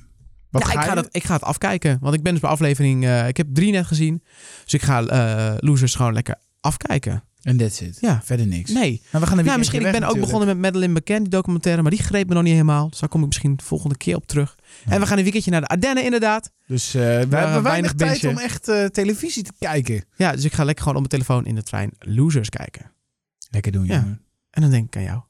Wat 0.51 0.63
ja, 0.63 0.73
ik, 0.73 0.79
ga 0.79 0.89
je? 0.89 0.95
dat, 0.95 1.09
ik 1.11 1.25
ga 1.25 1.33
het 1.35 1.43
afkijken. 1.43 1.99
Want 2.01 2.15
ik 2.15 2.23
ben 2.23 2.33
dus 2.33 2.41
bij 2.41 2.51
aflevering... 2.51 3.05
eh, 3.05 3.29
ik 3.29 3.37
heb 3.37 3.47
drie 3.53 3.73
net 3.73 3.87
gezien. 3.87 4.23
Dus 4.65 4.75
ik 4.75 4.83
ga 4.83 5.05
eh, 5.07 5.55
Losers 5.59 5.95
gewoon 5.95 6.13
lekker 6.13 6.35
afkijken. 6.61 7.25
En 7.43 7.57
that's 7.57 7.81
it. 7.81 7.99
Ja. 8.01 8.21
Verder 8.25 8.47
niks. 8.47 8.71
Nee. 8.71 8.91
Nou, 8.91 9.01
we 9.11 9.11
gaan 9.11 9.23
weekendje 9.29 9.59
misschien. 9.59 9.87
Ik 9.87 9.93
ben 9.93 10.03
ook 10.03 10.21
begonnen 10.21 10.47
met 10.49 10.59
Madeline 10.59 10.93
McCann, 11.01 11.21
die 11.23 11.29
documentaire, 11.29 11.83
maar 11.83 11.91
die 11.91 12.01
greep 12.03 12.29
me 12.29 12.35
nog 12.35 12.43
niet 12.43 12.53
helemaal. 12.53 12.89
Dus 12.91 12.99
daar 12.99 13.09
kom 13.09 13.21
ik 13.21 13.27
misschien 13.27 13.57
de 13.57 13.65
volgende 13.65 13.97
keer 13.97 14.17
op 14.17 14.27
terug. 14.27 14.57
Ja. 14.85 14.93
En 14.93 15.01
we 15.01 15.07
gaan 15.07 15.17
een 15.19 15.23
weekendje 15.23 15.51
naar 15.51 15.61
de 15.61 15.67
Ardennen, 15.67 16.05
inderdaad. 16.05 16.51
Dus 16.67 16.95
eh, 16.95 17.01
we 17.03 17.09
hebben 17.09 17.37
weinig 17.39 17.63
weinig 17.63 17.95
tijd 17.95 18.25
om 18.25 18.39
echt 18.39 18.69
eh, 18.69 18.85
televisie 18.85 19.43
te 19.43 19.53
kijken. 19.59 20.05
Ja, 20.17 20.33
dus 20.33 20.45
ik 20.45 20.53
ga 20.53 20.65
lekker 20.65 20.83
gewoon 20.85 21.03
op 21.03 21.11
mijn 21.11 21.23
telefoon 21.23 21.47
in 21.47 21.55
de 21.55 21.63
trein 21.63 21.91
Losers 21.99 22.49
kijken. 22.49 22.91
Lekker 23.51 23.73
doen, 23.73 23.87
Ja. 23.87 23.95
jongen. 23.95 24.23
En 24.51 24.63
dan 24.63 24.71
denk 24.71 24.87
ik 24.87 24.97
aan 24.97 25.03
jou. 25.03 25.21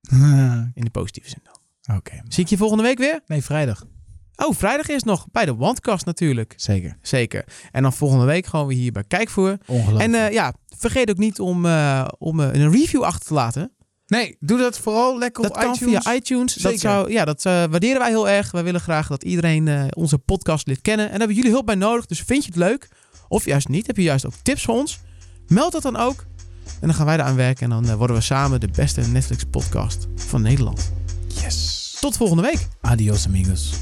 In 0.74 0.84
de 0.84 0.90
positieve 0.90 1.28
zin 1.28 1.40
dan. 1.42 1.96
Oké. 1.96 2.22
Zie 2.28 2.44
ik 2.44 2.50
je 2.50 2.56
volgende 2.56 2.82
week 2.82 2.98
weer? 2.98 3.20
Nee, 3.26 3.42
vrijdag. 3.42 3.84
Oh, 4.36 4.54
vrijdag 4.54 4.88
is 4.88 5.02
nog 5.02 5.26
bij 5.32 5.44
de 5.44 5.54
Wandkast 5.54 6.04
natuurlijk. 6.06 6.54
Zeker. 6.56 6.96
Zeker. 7.02 7.44
En 7.72 7.82
dan 7.82 7.92
volgende 7.92 8.24
week 8.24 8.46
gewoon 8.46 8.66
weer 8.66 8.76
hier 8.76 8.92
bij 8.92 9.04
Kijkvoer. 9.08 9.58
Ongelooflijk. 9.66 10.02
En 10.14 10.14
eh, 10.26 10.32
ja, 10.32 10.52
vergeet 10.78 11.10
ook 11.10 11.16
niet 11.18 11.40
om, 11.40 11.66
eh, 11.66 12.08
om 12.18 12.40
eh, 12.40 12.52
een 12.52 12.70
review 12.72 13.02
achter 13.02 13.26
te 13.26 13.34
laten. 13.34 13.72
nee, 14.06 14.36
doe 14.40 14.58
dat 14.58 14.78
vooral 14.78 15.18
lekker 15.18 15.42
Dat 15.42 15.52
op 15.52 15.60
kan 15.60 15.74
iTunes. 15.74 16.02
via 16.02 16.14
iTunes. 16.14 16.52
Dat, 16.54 16.62
Zeker. 16.62 16.78
zou, 16.78 17.12
ja, 17.12 17.24
dat 17.24 17.42
waarderen 17.42 17.98
wij 17.98 18.08
heel 18.08 18.28
erg. 18.28 18.50
Wij 18.50 18.64
willen 18.64 18.80
graag 18.80 19.08
dat 19.08 19.24
iedereen 19.24 19.94
onze 19.96 20.18
podcast 20.18 20.66
lid 20.66 20.80
kennen. 20.80 21.04
En 21.04 21.10
daar 21.10 21.18
hebben 21.18 21.36
jullie 21.36 21.50
hulp 21.52 21.66
bij 21.66 21.74
nodig. 21.74 22.06
Dus 22.06 22.20
vind 22.20 22.42
je 22.44 22.48
het 22.50 22.58
leuk? 22.58 22.88
Of 23.28 23.44
juist 23.44 23.68
niet? 23.68 23.86
Heb 23.86 23.96
je 23.96 24.02
juist 24.02 24.26
ook 24.26 24.32
tips 24.42 24.64
voor 24.64 24.74
ons? 24.74 25.00
Meld 25.48 25.72
dat 25.72 25.82
dan 25.82 25.96
ook. 25.96 26.24
En 26.80 26.86
dan 26.86 26.94
gaan 26.94 27.06
wij 27.06 27.14
eraan 27.14 27.36
werken. 27.36 27.72
En 27.72 27.82
dan 27.82 27.96
worden 27.96 28.16
we 28.16 28.22
samen 28.22 28.60
de 28.60 28.68
beste 28.72 29.00
Netflix 29.00 29.44
podcast 29.50 30.06
van 30.16 30.42
Nederland. 30.42 30.92
Yes. 31.42 31.96
Tot 32.00 32.16
volgende 32.16 32.42
week. 32.42 32.68
Adios, 32.80 33.26
amigos. 33.26 33.72